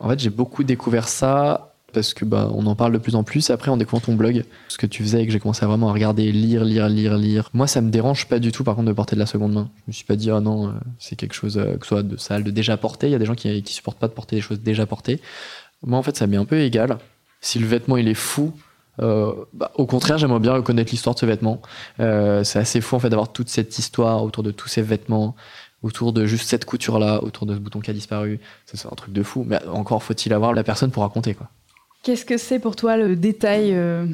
[0.00, 3.22] en fait j'ai beaucoup découvert ça parce que bah on en parle de plus en
[3.22, 5.68] plus après en découvrant ton blog ce que tu faisais et que j'ai commencé à
[5.68, 7.48] vraiment à regarder lire lire lire lire.
[7.54, 9.70] Moi ça me dérange pas du tout par contre de porter de la seconde main.
[9.78, 12.16] Je me suis pas dit ah non euh, c'est quelque chose euh, que soit de
[12.16, 14.42] sale de déjà porté, il y a des gens qui supportent pas de porter des
[14.42, 15.20] choses déjà portées.
[15.82, 16.98] Moi en fait ça m'est un peu égal.
[17.40, 18.52] Si le vêtement il est fou
[19.00, 21.60] euh, bah, au contraire, j'aimerais bien reconnaître l'histoire de ce vêtement.
[21.98, 25.34] C'est assez fou en fait d'avoir toute cette histoire autour de tous ces vêtements,
[25.84, 28.40] autour de juste cette couture-là, autour de ce bouton qui a disparu.
[28.64, 29.44] C'est un truc de fou.
[29.46, 31.50] Mais encore faut-il avoir la personne pour raconter quoi.
[32.02, 34.06] Qu'est-ce que c'est pour toi le détail euh,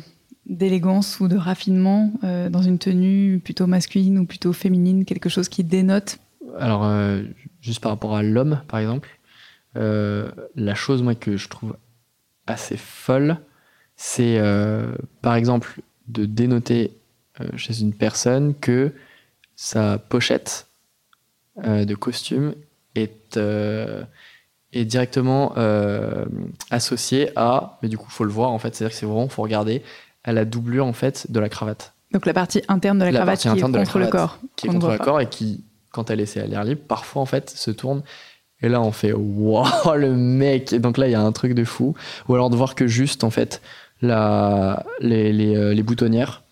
[0.46, 5.48] d'élégance ou de raffinement euh, dans une tenue plutôt masculine ou plutôt féminine Quelque chose
[5.48, 6.18] qui dénote?
[6.58, 7.22] Alors euh,
[7.60, 9.08] juste par rapport à l'homme, par exemple,
[9.76, 11.76] la chose moi que je trouve
[12.48, 13.38] assez folle,
[13.94, 14.40] c'est
[15.22, 16.90] par exemple de dénoter
[17.54, 18.92] chez une personne que
[19.54, 20.66] sa pochette
[21.56, 22.54] de costume
[22.94, 24.02] est, euh,
[24.72, 26.24] est directement euh,
[26.70, 29.42] associée à, mais du coup faut le voir en fait, c'est-à-dire que c'est vraiment faut
[29.42, 29.82] regarder
[30.24, 33.18] à la doublure en fait de la cravate Donc la partie interne de la, La
[33.18, 34.38] cravate qui est contre le corps.
[34.56, 35.04] qui est contre le pas.
[35.04, 38.02] corps et qui, quand elle essaie à l'air libre, parfois en fait se tourne.
[38.62, 40.74] Et là, on fait waouh le mec.
[40.74, 41.94] Et donc là, il y a un truc de fou.
[42.28, 43.62] Ou alors de voir que juste en fait
[44.02, 46.42] la, les, les, euh, les boutonnières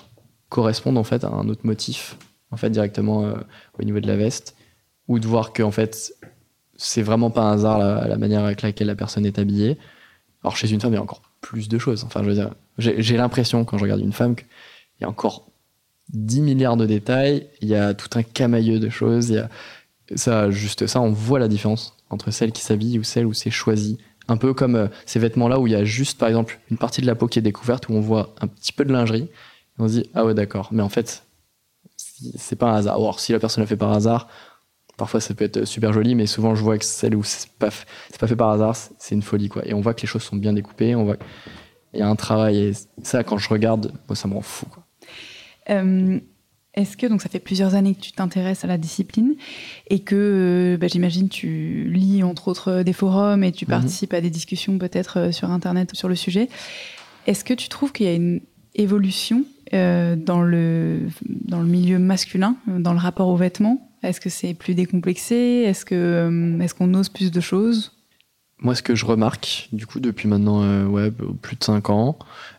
[0.49, 2.17] correspondent en fait à un autre motif,
[2.51, 3.35] en fait directement euh,
[3.79, 4.57] au niveau de la veste,
[5.09, 6.15] ou de voir que en fait
[6.77, 9.79] c'est vraiment pas un hasard la, manière avec laquelle la personne est habillée.
[10.45, 12.05] Alors chez une femme, il y a encore plus de choses.
[12.05, 14.47] Enfin, je veux dire, j'ai l'impression quand je regarde une femme qu'il
[15.01, 15.49] y a encore
[16.13, 19.49] 10 milliards de détails, il y a tout un camailleux de choses, il y a
[20.15, 23.51] ça, juste ça, on voit la différence entre celle qui s'habille ou celle où c'est
[23.51, 23.99] choisi.
[24.29, 27.01] Un peu comme euh, ces vêtements-là où il y a juste, par exemple, une partie
[27.01, 29.31] de la peau qui est découverte, où on voit un petit peu de lingerie, et
[29.79, 30.69] on se dit, ah ouais, d'accord.
[30.73, 31.25] Mais en fait,
[31.97, 32.97] c'est pas un hasard.
[32.97, 34.29] Alors, si la personne l'a fait par hasard,
[34.99, 37.71] parfois ça peut être super joli, mais souvent je vois que celle où c'est pas,
[37.71, 39.67] fait par hasard, c'est une folie, quoi.
[39.67, 42.17] Et on voit que les choses sont bien découpées, on voit qu'il y a un
[42.17, 42.73] travail, et
[43.03, 44.85] ça, quand je regarde, moi, ça me rend fou, quoi.
[45.71, 46.19] Euh,
[46.75, 49.35] Est-ce que, donc ça fait plusieurs années que tu t'intéresses à la discipline
[49.89, 53.71] et que, bah, j'imagine, tu lis entre autres des forums et tu Mhm.
[53.71, 56.49] participes à des discussions peut-être euh, sur Internet sur le sujet.
[57.27, 58.41] Est-ce que tu trouves qu'il y a une
[58.77, 59.45] évolution
[59.75, 64.31] euh, dans, le, dans le milieu masculin, euh, dans le rapport aux vêtements Est-ce que
[64.31, 65.35] c'est plus décomplexé?
[65.67, 67.93] Est-ce que, euh, est-ce qu'on ose plus de choses?
[68.61, 72.19] Moi, ce que je remarque, du coup, depuis maintenant euh, ouais, plus de 5 ans,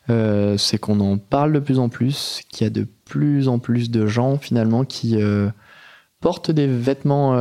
[0.10, 3.60] euh, c'est qu'on en parle de plus en plus, qu'il y a de plus en
[3.60, 5.50] plus de gens, finalement, qui euh,
[6.22, 7.34] portent des vêtements,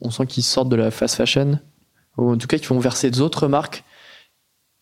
[0.00, 1.58] on sent qu'ils sortent de la fast fashion,
[2.18, 3.82] ou en tout cas qui vont verser d'autres marques.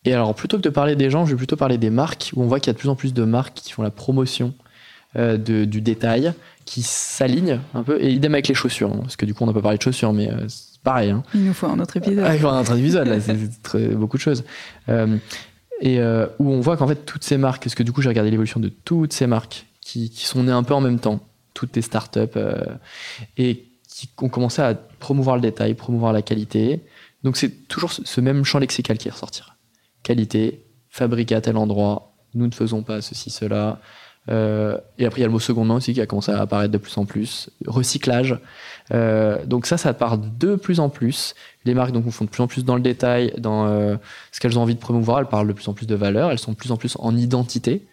[0.03, 2.43] Et alors, plutôt que de parler des gens, je vais plutôt parler des marques, où
[2.43, 4.53] on voit qu'il y a de plus en plus de marques qui font la promotion
[5.15, 6.33] euh, de- du détail,
[6.65, 9.47] qui s'alignent un peu, et idem avec les chaussures, hein, parce que du coup, on
[9.47, 11.11] n'a pas parlé de chaussures, mais euh, c'est pareil.
[11.11, 11.23] Hein.
[11.33, 12.23] Il nous faut un autre épisode.
[12.23, 14.43] Ouais, on est en train de visuel, là, c'est très- beaucoup de choses.
[14.89, 15.17] Euh,
[15.81, 15.99] et
[16.39, 18.59] où on voit qu'en fait, toutes ces marques, parce que du coup, j'ai regardé l'évolution
[18.61, 21.19] de toutes ces marques qui, qui sont nées un peu en même temps,
[21.53, 22.39] toutes les startups,
[23.37, 26.81] et qui ont commencé à promouvoir le détail, promouvoir la qualité.
[27.23, 29.55] Donc, c'est toujours ce ce même champ lexical qui ressortira.
[30.03, 33.79] Qualité, fabriqué à tel endroit, nous ne faisons pas ceci, cela.
[34.29, 36.39] Euh, et après, il y a le mot seconde main aussi qui a commencé à
[36.39, 37.49] apparaître de plus en plus.
[37.67, 38.39] Recyclage.
[38.93, 41.35] Euh, donc ça, ça part de plus en plus.
[41.65, 43.95] Les marques donc font de plus en plus dans le détail, dans euh,
[44.31, 45.19] ce qu'elles ont envie de promouvoir.
[45.19, 46.31] Elles parlent de plus en plus de valeur.
[46.31, 47.85] Elles sont de plus en plus en identité.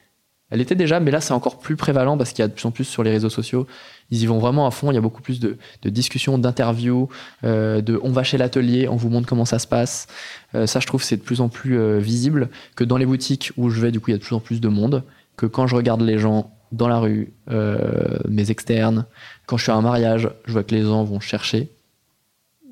[0.53, 2.66] Elle était déjà, mais là c'est encore plus prévalent parce qu'il y a de plus
[2.66, 3.68] en plus sur les réseaux sociaux.
[4.11, 4.91] Ils y vont vraiment à fond.
[4.91, 7.09] Il y a beaucoup plus de, discussions, d'interviews,
[7.45, 10.09] de on va chez l'atelier, on vous montre comment ça se passe.
[10.53, 13.81] Ça, je trouve, c'est de plus en plus visible que dans les boutiques où je
[13.81, 13.93] vais.
[13.93, 15.05] Du coup, il y a de plus en plus de monde.
[15.41, 19.07] Que quand je regarde les gens dans la rue, euh, mes externes,
[19.47, 21.70] quand je suis à un mariage, je vois que les gens vont chercher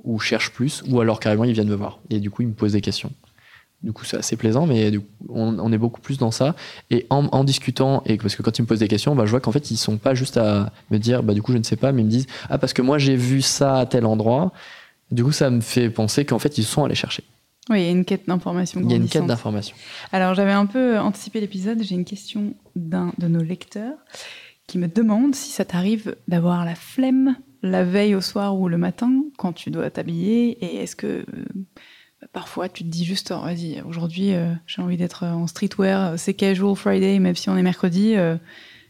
[0.05, 1.99] ou cherchent plus, ou alors carrément ils viennent me voir.
[2.11, 3.11] Et du coup, ils me posent des questions.
[3.83, 6.55] Du coup, c'est assez plaisant, mais du coup, on, est beaucoup plus dans ça.
[6.91, 9.31] Et en, en discutant, et parce que quand ils me posent des questions, bah, je
[9.31, 11.63] vois qu'en fait, ils sont pas juste à me dire, bah, du coup, je ne
[11.63, 14.05] sais pas, mais ils me disent, ah, parce que moi, j'ai vu ça à tel
[14.05, 14.53] endroit.
[15.11, 17.25] Du coup, ça me fait penser qu'en fait, ils sont allés chercher.
[17.71, 18.81] Oui, il y a une quête d'information.
[18.81, 19.77] Il y a une quête d'information.
[20.13, 21.83] Alors, j'avais un peu anticipé l'épisode.
[21.83, 23.97] J'ai une question d'un de nos lecteurs
[24.67, 28.79] qui me demande si ça t'arrive d'avoir la flemme la veille au soir ou le
[28.79, 31.25] matin quand tu dois t'habiller et est-ce que euh,
[32.33, 36.35] parfois tu te dis juste oh, vas-y aujourd'hui euh, j'ai envie d'être en streetwear c'est
[36.35, 38.37] casual Friday même si on est mercredi euh,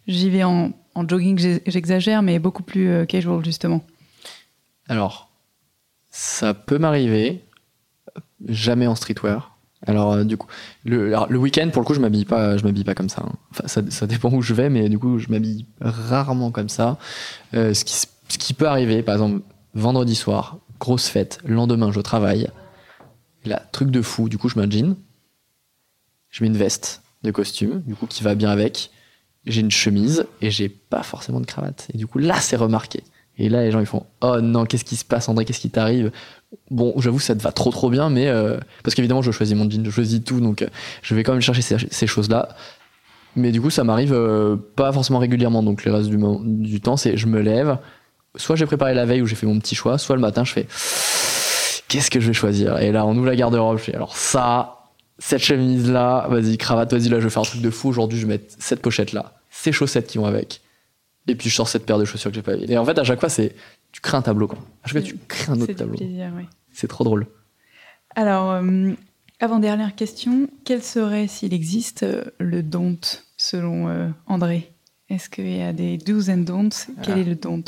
[0.06, 3.82] j'y vais en, en jogging j'exagère mais beaucoup plus euh, casual justement
[4.88, 5.30] Alors,
[6.10, 7.44] ça peut m'arriver,
[8.46, 9.56] jamais en streetwear.
[9.86, 10.48] Alors, euh, du coup,
[10.84, 13.22] le, week-end, pour le coup, je m'habille pas, je m'habille pas comme ça.
[13.24, 13.32] hein.
[13.52, 16.98] Enfin, ça, dépend où je vais, mais du coup, je m'habille rarement comme ça.
[17.54, 19.40] Euh, ce, qui, s- ce qui peut arriver, par exemple,
[19.74, 22.48] vendredi soir, grosse fête, lendemain, je travaille.
[23.44, 24.96] Là, truc de fou, du coup, je mets un jean,
[26.30, 28.90] je mets une veste de costume, du coup, qui va bien avec.
[29.46, 31.86] J'ai une chemise et j'ai pas forcément de cravate.
[31.94, 33.02] Et du coup, là, c'est remarqué.
[33.38, 35.70] Et là, les gens, ils font Oh non, qu'est-ce qui se passe, André Qu'est-ce qui
[35.70, 36.10] t'arrive?
[36.70, 38.28] Bon, j'avoue, ça te va trop trop bien, mais.
[38.28, 40.68] euh, parce qu'évidemment, je choisis mon jean, je choisis tout, donc euh,
[41.02, 42.48] je vais quand même chercher ces, choses-là.
[43.36, 45.62] Mais du coup, ça m'arrive euh, pas forcément régulièrement.
[45.62, 47.78] Donc, le reste du, du temps, c'est je me lève.
[48.36, 50.52] Soit j'ai préparé la veille où j'ai fait mon petit choix, soit le matin, je
[50.52, 50.66] fais
[51.88, 52.78] Qu'est-ce que je vais choisir?
[52.78, 57.08] Et là, on ouvre la garde-robe, je fais Alors, ça, cette chemise-là, vas-y, cravate, vas-y,
[57.08, 57.88] là, je vais faire un truc de fou.
[57.88, 60.60] Aujourd'hui, je vais mettre cette pochette-là, ces chaussettes qui vont avec.
[61.28, 62.70] Et puis je sors cette paire de chaussures que j'ai pas mis.
[62.70, 63.54] Et en fait, à chaque fois, c'est
[63.92, 64.46] tu crées un tableau.
[64.48, 64.58] Quoi.
[64.84, 65.96] À chaque fois, tu crées un autre tableau.
[66.00, 67.26] oui C'est trop drôle.
[68.14, 68.92] Alors, euh,
[69.40, 73.00] avant-dernière question, quel serait, s'il existe, euh, le don't
[73.36, 74.72] selon euh, André?
[75.10, 76.88] Est-ce qu'il y a des do's and don'ts?
[77.02, 77.18] Quel Ah.
[77.20, 77.64] est le don't?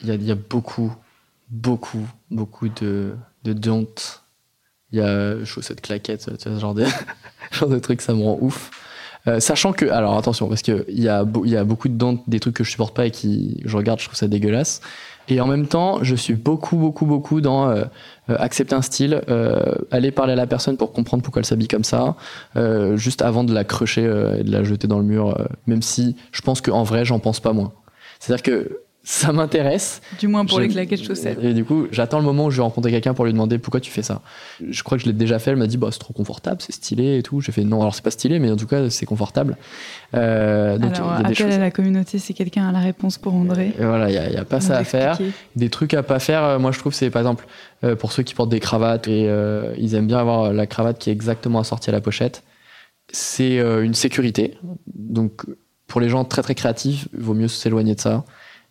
[0.00, 0.92] Il y a, il y a beaucoup,
[1.50, 3.86] beaucoup, beaucoup de, de don't.
[4.90, 6.84] Il y a chaussettes claquettes, ce genre de,
[7.52, 8.70] genre de trucs, ça me rend ouf.
[9.28, 12.18] Euh, sachant que, alors attention, parce qu'il y, a il y a beaucoup de don't,
[12.26, 14.80] des trucs que je supporte pas et qui, je regarde, je trouve ça dégueulasse.
[15.28, 17.84] Et en même temps, je suis beaucoup, beaucoup, beaucoup dans euh,
[18.30, 21.68] euh, accepter un style, euh, aller parler à la personne pour comprendre pourquoi elle s'habille
[21.68, 22.16] comme ça,
[22.56, 25.82] euh, juste avant de la crocher euh, et de la jeter dans le mur, même
[25.82, 27.72] si je pense qu'en vrai, j'en pense pas moins.
[28.18, 31.38] C'est-à-dire que ça m'intéresse, Du moins pour les claquettes chaussettes.
[31.42, 33.80] Et du coup, j'attends le moment où je vais rencontrer quelqu'un pour lui demander pourquoi
[33.80, 34.22] tu fais ça.
[34.66, 35.50] Je crois que je l'ai déjà fait.
[35.50, 37.40] Elle m'a dit, bah, c'est trop confortable, c'est stylé et tout.
[37.40, 39.56] J'ai fait, non, alors c'est pas stylé, mais en tout cas, c'est confortable.
[40.14, 41.54] Euh, donc, Alors, il y a des appel choses.
[41.54, 43.72] à la communauté si quelqu'un a la réponse pour André.
[43.78, 45.18] Et voilà, il y a, pas ça à faire.
[45.56, 47.46] Des trucs à pas faire, euh, moi je trouve, c'est par exemple,
[47.84, 50.98] euh, pour ceux qui portent des cravates et euh, ils aiment bien avoir la cravate
[50.98, 52.44] qui est exactement assortie à la pochette,
[53.10, 54.56] c'est euh, une sécurité.
[54.94, 55.42] Donc,
[55.88, 58.24] pour les gens très très créatifs, il vaut mieux s'éloigner de ça.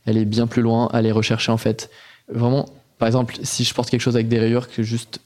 [0.05, 1.89] Aller bien plus loin, aller rechercher en fait.
[2.27, 5.19] Vraiment, par exemple, si je porte quelque chose avec des rayures, que juste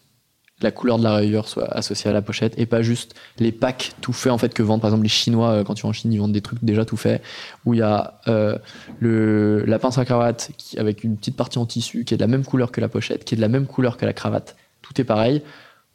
[0.62, 3.94] la couleur de la rayure soit associée à la pochette et pas juste les packs
[4.02, 5.94] tout faits en fait que vendent par exemple les Chinois euh, quand tu vas en
[5.94, 7.22] Chine ils vendent des trucs déjà tout faits
[7.66, 8.58] où il y a euh,
[9.00, 12.28] le la pince à cravate avec une petite partie en tissu qui est de la
[12.28, 15.00] même couleur que la pochette qui est de la même couleur que la cravate tout
[15.02, 15.42] est pareil.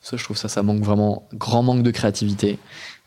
[0.02, 2.58] Ça je trouve ça ça manque vraiment grand manque de créativité.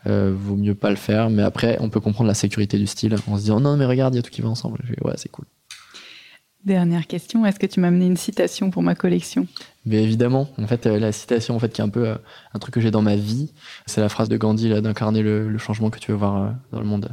[0.06, 3.14] Euh, vaut mieux pas le faire mais après on peut comprendre la sécurité du style
[3.26, 5.30] en se disant non mais regarde il y a tout qui va ensemble ouais c'est
[5.30, 5.46] cool
[6.64, 9.46] Dernière question, est-ce que tu m'as amené une citation pour ma collection?
[9.84, 12.14] Mais évidemment, en fait, euh, la citation, en fait, qui est un peu euh,
[12.54, 13.52] un truc que j'ai dans ma vie,
[13.84, 16.50] c'est la phrase de Gandhi là d'incarner le, le changement que tu veux voir euh,
[16.72, 17.10] dans le monde.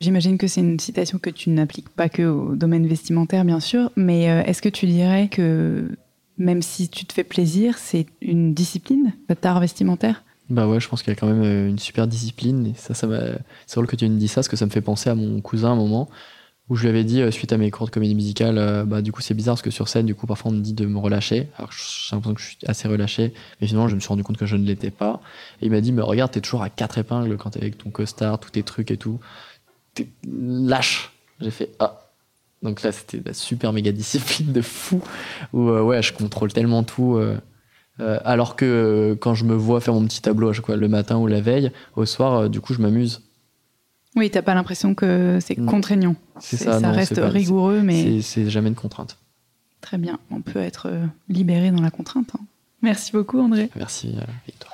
[0.00, 3.90] J'imagine que c'est une citation que tu n'appliques pas que au domaine vestimentaire, bien sûr,
[3.96, 5.96] mais est-ce que tu dirais que
[6.38, 10.24] même si tu te fais plaisir, c'est une discipline, cet art vestimentaire?
[10.50, 12.66] Bah ouais, je pense qu'il y a quand même une super discipline.
[12.66, 13.20] Et ça, ça m'a.
[13.66, 15.40] C'est drôle que tu me dis ça, parce que ça me fait penser à mon
[15.40, 16.08] cousin à un moment
[16.68, 19.02] où je lui avais dit euh, suite à mes cours de comédie musicale, euh, bah
[19.02, 20.86] du coup c'est bizarre parce que sur scène, du coup parfois on me dit de
[20.86, 21.48] me relâcher.
[21.58, 24.36] Alors j'ai l'impression que je suis assez relâché, mais finalement je me suis rendu compte
[24.36, 25.20] que je ne l'étais pas.
[25.60, 27.90] Et il m'a dit mais regarde, t'es toujours à quatre épingles quand t'es avec ton
[27.90, 29.18] costard, tous tes trucs et tout.
[29.94, 31.12] T'es lâche.
[31.40, 31.98] J'ai fait ah.
[32.62, 35.02] Donc là c'était la super méga discipline de fou
[35.52, 37.20] où euh, ouais je contrôle tellement tout.
[37.98, 41.18] alors que quand je me vois faire mon petit tableau à chaque fois le matin
[41.18, 43.20] ou la veille, au soir, du coup, je m'amuse.
[44.16, 46.16] Oui, t'as pas l'impression que c'est contraignant.
[46.38, 49.16] C'est ça, non, reste pas- rigoureux, mais C'est- jamais une contrainte.
[49.80, 50.18] très bien.
[50.30, 52.30] On peut être euh, libéré dans la contrainte.
[52.36, 52.40] hein.
[52.82, 53.70] Merci beaucoup, André.
[53.76, 54.70] Merci, euh, Victor.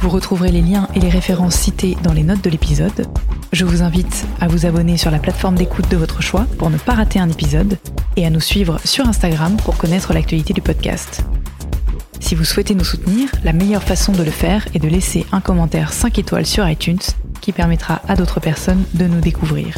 [0.00, 3.06] Vous retrouverez les liens et les références cités dans les notes de l'épisode.
[3.52, 6.78] Je vous invite à vous abonner sur la plateforme d'écoute de votre choix pour ne
[6.78, 7.76] pas rater un épisode
[8.16, 11.22] et à nous suivre sur Instagram pour connaître l'actualité du podcast.
[12.20, 15.40] Si vous souhaitez nous soutenir, la meilleure façon de le faire est de laisser un
[15.40, 17.00] commentaire 5 étoiles sur iTunes
[17.40, 19.74] qui permettra à d'autres personnes de nous découvrir.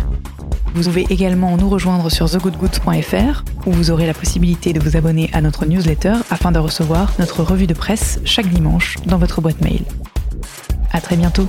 [0.74, 5.30] Vous pouvez également nous rejoindre sur thegoodgoods.fr où vous aurez la possibilité de vous abonner
[5.32, 9.60] à notre newsletter afin de recevoir notre revue de presse chaque dimanche dans votre boîte
[9.60, 9.82] mail.
[10.92, 11.48] À très bientôt.